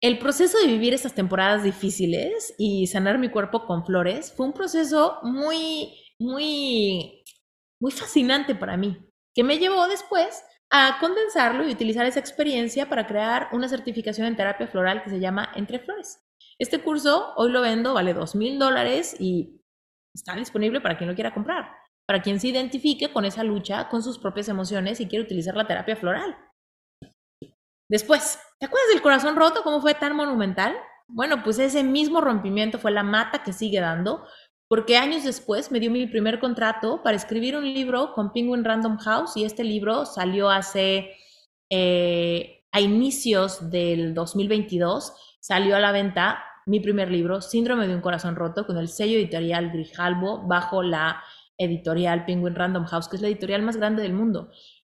[0.00, 4.52] El proceso de vivir estas temporadas difíciles y sanar mi cuerpo con flores fue un
[4.52, 7.22] proceso muy, muy,
[7.78, 8.98] muy fascinante para mí,
[9.32, 14.34] que me llevó después a condensarlo y utilizar esa experiencia para crear una certificación en
[14.34, 16.18] terapia floral que se llama Entre Flores.
[16.58, 19.59] Este curso hoy lo vendo, vale dos mil dólares y
[20.14, 21.70] está disponible para quien lo quiera comprar,
[22.06, 25.66] para quien se identifique con esa lucha, con sus propias emociones y quiere utilizar la
[25.66, 26.36] terapia floral.
[27.88, 29.62] Después, ¿te acuerdas del corazón roto?
[29.62, 30.76] ¿Cómo fue tan monumental?
[31.08, 34.24] Bueno, pues ese mismo rompimiento fue la mata que sigue dando,
[34.68, 38.98] porque años después me dio mi primer contrato para escribir un libro con Penguin Random
[38.98, 41.10] House y este libro salió hace
[41.68, 48.00] eh, a inicios del 2022, salió a la venta mi primer libro, Síndrome de un
[48.00, 51.20] corazón roto, con el sello editorial Grijalbo, bajo la
[51.58, 54.52] editorial Penguin Random House, que es la editorial más grande del mundo.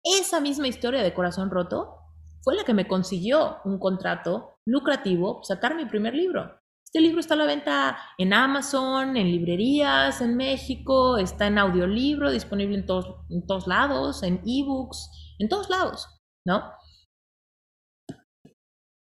[0.04, 1.96] Esa misma historia de corazón roto
[2.42, 6.60] fue la que me consiguió un contrato lucrativo, sacar mi primer libro.
[6.84, 12.30] Este libro está a la venta en Amazon, en librerías en México, está en audiolibro,
[12.30, 15.08] disponible en todos, en todos lados, en ebooks,
[15.38, 16.70] en todos lados, ¿no?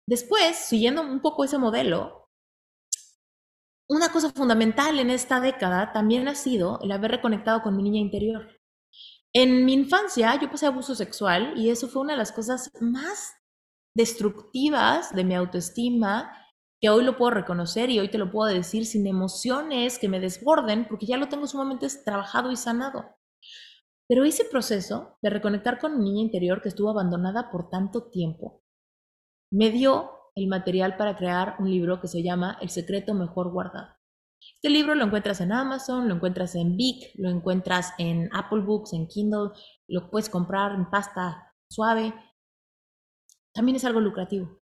[0.05, 2.16] Después, siguiendo un poco ese modelo,
[3.89, 7.99] una cosa fundamental en esta década también ha sido el haber reconectado con mi niña
[7.99, 8.59] interior.
[9.33, 13.33] En mi infancia yo pasé abuso sexual y eso fue una de las cosas más
[13.95, 16.31] destructivas de mi autoestima
[16.79, 20.19] que hoy lo puedo reconocer y hoy te lo puedo decir sin emociones que me
[20.19, 23.05] desborden porque ya lo tengo sumamente trabajado y sanado.
[24.07, 28.61] Pero ese proceso de reconectar con mi niña interior que estuvo abandonada por tanto tiempo
[29.51, 33.87] me dio el material para crear un libro que se llama El secreto mejor guardado.
[34.53, 38.93] Este libro lo encuentras en Amazon, lo encuentras en Vic, lo encuentras en Apple Books,
[38.93, 39.49] en Kindle,
[39.87, 42.13] lo puedes comprar en pasta suave.
[43.51, 44.61] También es algo lucrativo.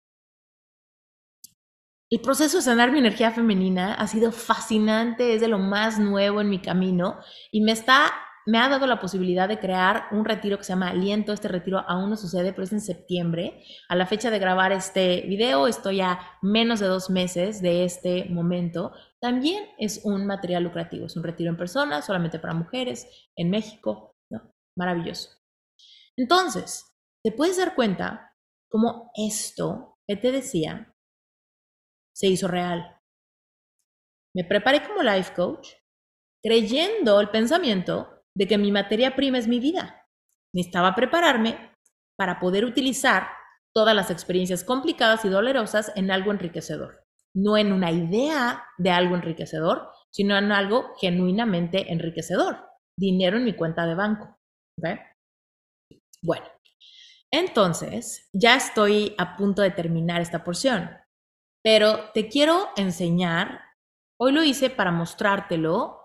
[2.10, 6.40] El proceso de sanar mi energía femenina ha sido fascinante, es de lo más nuevo
[6.40, 7.20] en mi camino
[7.52, 8.14] y me está
[8.46, 11.34] me ha dado la posibilidad de crear un retiro que se llama Aliento.
[11.34, 13.64] Este retiro aún no sucede, pero es en septiembre.
[13.90, 18.26] A la fecha de grabar este video estoy a menos de dos meses de este
[18.26, 18.94] momento.
[19.20, 24.16] También es un material lucrativo, es un retiro en persona, solamente para mujeres, en México.
[24.78, 25.30] Maravilloso.
[26.18, 26.86] Entonces,
[27.24, 28.36] te puedes dar cuenta
[28.70, 30.94] cómo esto que te decía
[32.14, 33.02] se hizo real.
[34.36, 35.70] Me preparé como life coach
[36.44, 40.06] creyendo el pensamiento de que mi materia prima es mi vida.
[40.54, 41.72] Necesitaba prepararme
[42.18, 43.28] para poder utilizar
[43.74, 47.04] todas las experiencias complicadas y dolorosas en algo enriquecedor.
[47.36, 52.70] No en una idea de algo enriquecedor, sino en algo genuinamente enriquecedor.
[52.98, 54.38] Dinero en mi cuenta de banco.
[56.22, 56.46] Bueno,
[57.32, 60.90] entonces ya estoy a punto de terminar esta porción,
[61.62, 63.62] pero te quiero enseñar,
[64.20, 66.05] hoy lo hice para mostrártelo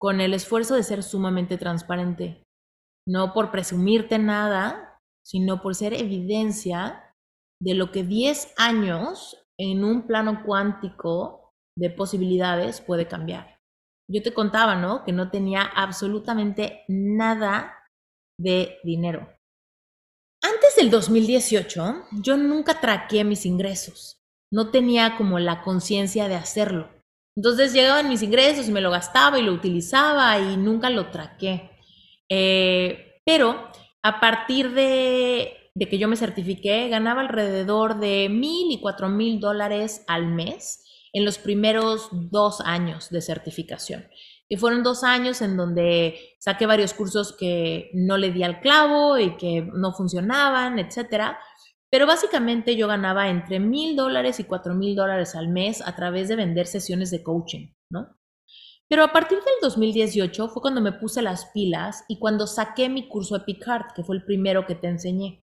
[0.00, 2.42] con el esfuerzo de ser sumamente transparente,
[3.06, 7.14] no por presumirte nada, sino por ser evidencia
[7.62, 13.58] de lo que 10 años en un plano cuántico de posibilidades puede cambiar.
[14.10, 15.04] Yo te contaba, ¿no?
[15.04, 17.76] Que no tenía absolutamente nada
[18.40, 19.28] de dinero.
[20.42, 24.22] Antes del 2018, yo nunca traqué mis ingresos.
[24.50, 26.88] No tenía como la conciencia de hacerlo.
[27.40, 31.70] Entonces llegaban mis ingresos y me lo gastaba y lo utilizaba y nunca lo traqué.
[32.28, 33.70] Eh, pero
[34.02, 40.04] a partir de, que yo me certifiqué, ganaba alrededor de mil y cuatro mil dólares
[40.06, 40.84] al mes
[41.14, 44.06] en los primeros dos años de certificación.
[44.46, 49.18] Y fueron dos años en donde saqué varios cursos que no le di al clavo
[49.18, 51.38] y que no funcionaban, etcétera.
[51.90, 56.28] Pero básicamente yo ganaba entre mil dólares y cuatro mil dólares al mes a través
[56.28, 58.16] de vender sesiones de coaching, ¿no?
[58.88, 63.08] Pero a partir del 2018 fue cuando me puse las pilas y cuando saqué mi
[63.08, 65.44] curso Epicard, que fue el primero que te enseñé.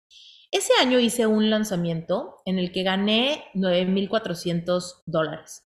[0.52, 5.66] Ese año hice un lanzamiento en el que gané 9.400 dólares.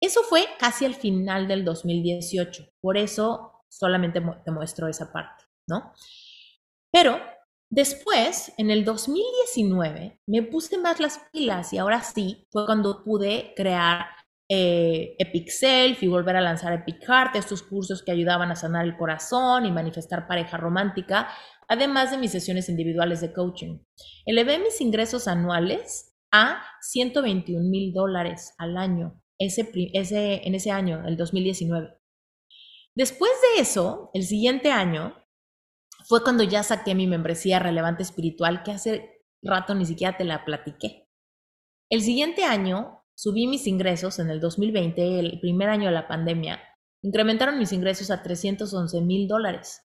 [0.00, 5.92] Eso fue casi al final del 2018, por eso solamente te muestro esa parte, ¿no?
[6.90, 7.20] Pero
[7.74, 13.54] Después, en el 2019, me puse más las pilas y ahora sí fue cuando pude
[13.56, 14.08] crear
[14.46, 18.84] eh, Epic Self y volver a lanzar Epic Heart, estos cursos que ayudaban a sanar
[18.84, 21.30] el corazón y manifestar pareja romántica,
[21.66, 23.78] además de mis sesiones individuales de coaching.
[24.26, 31.16] Elevé mis ingresos anuales a 121 mil dólares al año, ese, en ese año, el
[31.16, 31.88] 2019.
[32.94, 35.21] Después de eso, el siguiente año,
[36.06, 40.44] fue cuando ya saqué mi membresía relevante espiritual, que hace rato ni siquiera te la
[40.44, 41.08] platiqué.
[41.90, 46.60] El siguiente año subí mis ingresos en el 2020, el primer año de la pandemia,
[47.02, 49.82] incrementaron mis ingresos a 311 mil dólares.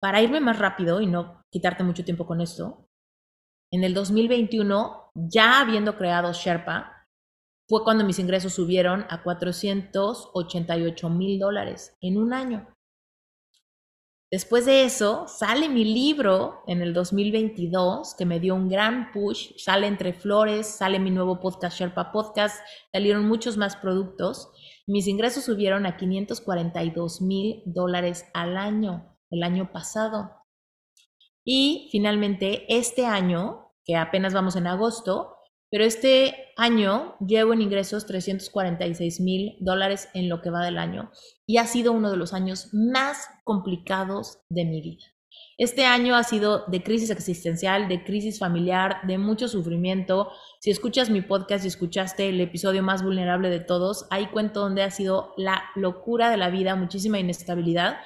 [0.00, 2.88] Para irme más rápido y no quitarte mucho tiempo con esto,
[3.70, 7.08] en el 2021, ya habiendo creado Sherpa,
[7.68, 12.71] fue cuando mis ingresos subieron a 488 mil dólares en un año.
[14.32, 19.52] Después de eso, sale mi libro en el 2022, que me dio un gran push.
[19.58, 22.58] Sale Entre Flores, sale mi nuevo podcast, Sherpa Podcast,
[22.90, 24.50] salieron muchos más productos.
[24.86, 30.30] Mis ingresos subieron a 542 mil dólares al año, el año pasado.
[31.44, 35.31] Y finalmente, este año, que apenas vamos en agosto,
[35.72, 41.10] pero este año llevo en ingresos 346 mil dólares en lo que va del año
[41.46, 45.02] y ha sido uno de los años más complicados de mi vida.
[45.56, 50.30] Este año ha sido de crisis existencial, de crisis familiar, de mucho sufrimiento.
[50.60, 54.82] Si escuchas mi podcast y escuchaste el episodio más vulnerable de todos, ahí cuento donde
[54.82, 57.96] ha sido la locura de la vida, muchísima inestabilidad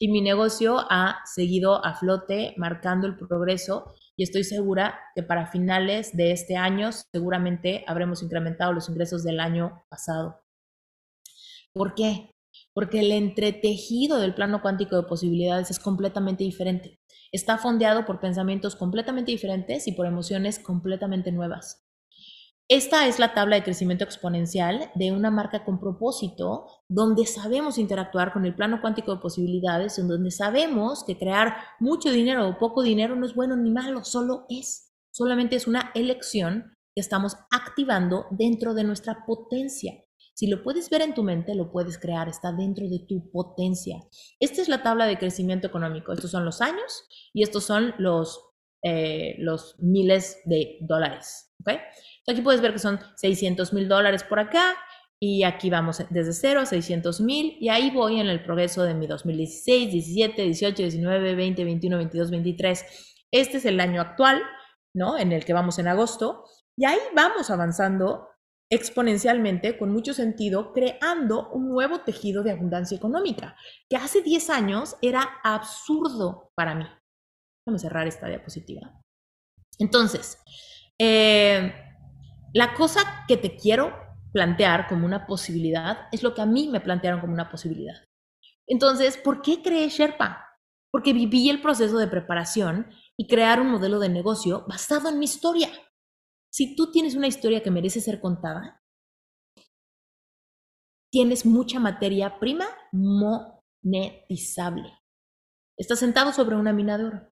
[0.00, 5.46] y mi negocio ha seguido a flote, marcando el progreso y estoy segura que para
[5.46, 10.42] finales de este año seguramente habremos incrementado los ingresos del año pasado.
[11.72, 12.30] ¿Por qué?
[12.74, 16.98] Porque el entretejido del plano cuántico de posibilidades es completamente diferente.
[17.32, 21.82] Está fondeado por pensamientos completamente diferentes y por emociones completamente nuevas.
[22.74, 28.32] Esta es la tabla de crecimiento exponencial de una marca con propósito, donde sabemos interactuar
[28.32, 32.82] con el plano cuántico de posibilidades, en donde sabemos que crear mucho dinero o poco
[32.82, 34.90] dinero no es bueno ni malo, solo es.
[35.10, 39.92] Solamente es una elección que estamos activando dentro de nuestra potencia.
[40.32, 43.98] Si lo puedes ver en tu mente, lo puedes crear, está dentro de tu potencia.
[44.40, 46.14] Esta es la tabla de crecimiento económico.
[46.14, 48.40] Estos son los años y estos son los,
[48.82, 51.51] eh, los miles de dólares.
[51.62, 51.78] ¿Okay?
[52.28, 54.76] Aquí puedes ver que son 600 mil dólares por acá
[55.24, 58.94] y aquí vamos desde 0 a 600 mil y ahí voy en el progreso de
[58.94, 62.84] mi 2016, 17, 18, 19, 20, 21, 22, 23.
[63.32, 64.42] Este es el año actual,
[64.94, 65.16] ¿no?
[65.16, 66.44] En el que vamos en agosto
[66.76, 68.28] y ahí vamos avanzando
[68.70, 73.54] exponencialmente, con mucho sentido, creando un nuevo tejido de abundancia económica,
[73.88, 76.86] que hace 10 años era absurdo para mí.
[77.66, 78.98] Vamos a cerrar esta diapositiva.
[79.78, 80.38] Entonces,
[80.98, 81.74] eh,
[82.54, 83.92] la cosa que te quiero
[84.32, 87.96] plantear como una posibilidad es lo que a mí me plantearon como una posibilidad.
[88.66, 90.58] Entonces, ¿por qué creé Sherpa?
[90.90, 95.24] Porque viví el proceso de preparación y crear un modelo de negocio basado en mi
[95.24, 95.70] historia.
[96.50, 98.82] Si tú tienes una historia que merece ser contada,
[101.10, 104.98] tienes mucha materia prima monetizable.
[105.78, 107.31] Estás sentado sobre una mina de oro.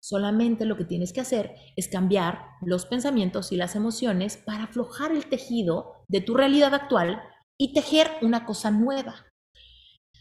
[0.00, 5.12] Solamente lo que tienes que hacer es cambiar los pensamientos y las emociones para aflojar
[5.12, 7.20] el tejido de tu realidad actual
[7.58, 9.26] y tejer una cosa nueva.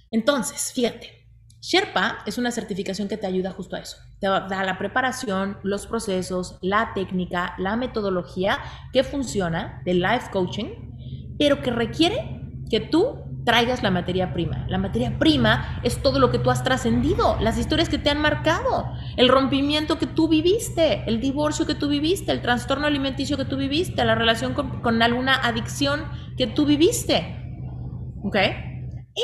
[0.10, 1.28] Entonces, fíjate,
[1.62, 3.98] Sherpa es una certificación que te ayuda justo a eso.
[4.20, 8.60] Te da la preparación, los procesos, la técnica, la metodología
[8.94, 14.66] que funciona de life coaching, pero que requiere que tú traigas la materia prima.
[14.68, 18.20] La materia prima es todo lo que tú has trascendido, las historias que te han
[18.20, 23.45] marcado, el rompimiento que tú viviste, el divorcio que tú viviste, el trastorno alimenticio que
[23.45, 26.04] tú viviste, la relación con, alguna adicción
[26.36, 27.41] que tú viviste.
[28.22, 28.36] ¿Ok?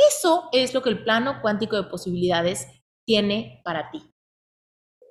[0.09, 2.69] Eso es lo que el plano cuántico de posibilidades
[3.05, 4.01] tiene para ti.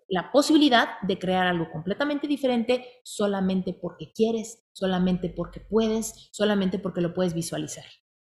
[0.08, 7.02] La posibilidad de crear algo completamente diferente solamente porque quieres, solamente porque puedes, solamente porque
[7.02, 7.84] lo puedes visualizar.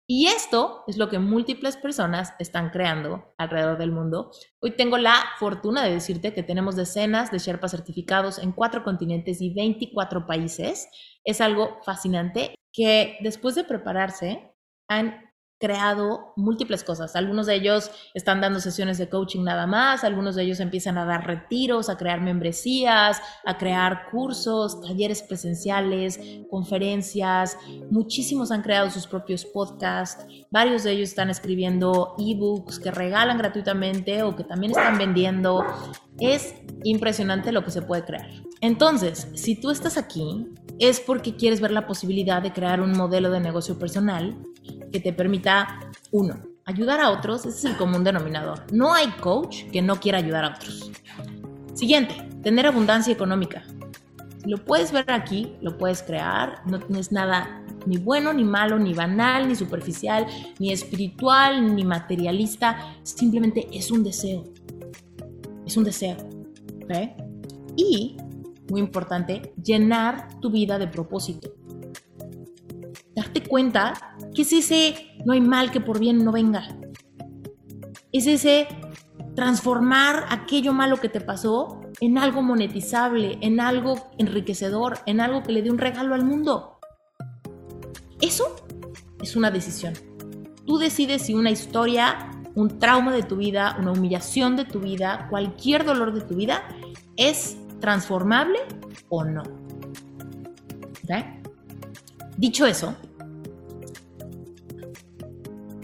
[0.08, 4.30] Y esto es lo que múltiples personas están creando alrededor del mundo.
[4.60, 9.40] Hoy tengo la fortuna de decirte que tenemos decenas de Sherpas certificados en cuatro continentes
[9.40, 10.88] y 24 países.
[11.24, 14.54] Es algo fascinante que después de prepararse
[14.88, 15.25] han
[15.58, 17.16] creado múltiples cosas.
[17.16, 21.04] Algunos de ellos están dando sesiones de coaching nada más, algunos de ellos empiezan a
[21.04, 27.56] dar retiros, a crear membresías, a crear cursos, talleres presenciales, conferencias.
[27.90, 34.22] Muchísimos han creado sus propios podcasts, varios de ellos están escribiendo ebooks que regalan gratuitamente
[34.22, 35.64] o que también están vendiendo.
[36.18, 36.54] Es
[36.84, 38.28] impresionante lo que se puede crear.
[38.60, 40.46] Entonces, si tú estás aquí,
[40.78, 44.36] es porque quieres ver la posibilidad de crear un modelo de negocio personal
[44.92, 48.64] que te permita, uno, ayudar a otros, ese es el común denominador.
[48.72, 50.90] No hay coach que no quiera ayudar a otros.
[51.74, 53.62] Siguiente, tener abundancia económica.
[54.44, 58.94] Lo puedes ver aquí, lo puedes crear, no, tienes nada ni bueno, ni malo, ni
[58.94, 60.26] banal, ni superficial,
[60.58, 64.44] ni espiritual, ni materialista, simplemente es un deseo.
[65.64, 66.16] Es un deseo.
[67.76, 68.16] Y,
[68.68, 71.50] muy importante, llenar tu vida de propósito
[73.16, 73.94] darte cuenta
[74.34, 74.94] que es ese
[75.24, 76.68] no hay mal que por bien no venga.
[78.12, 78.68] Es ese
[79.34, 85.52] transformar aquello malo que te pasó en algo monetizable, en algo enriquecedor, en algo que
[85.52, 86.78] le dé un regalo al mundo.
[88.20, 88.54] Eso
[89.22, 89.94] es una decisión.
[90.66, 95.26] Tú decides si una historia, un trauma de tu vida, una humillación de tu vida,
[95.30, 96.62] cualquier dolor de tu vida
[97.16, 98.58] es transformable
[99.08, 99.42] o no.
[102.36, 102.94] Dicho eso,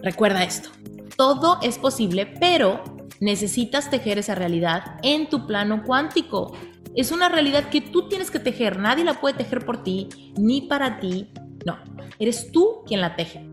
[0.03, 0.69] recuerda esto.
[1.17, 2.83] Todo es posible, pero
[3.21, 6.53] necesitas tejer esa realidad en tu plano cuántico.
[6.95, 8.79] Es una realidad que tú tienes que tejer.
[8.79, 11.29] Nadie la puede tejer por ti, ni para ti.
[11.65, 11.79] No,
[12.19, 13.52] eres tú quien la teje.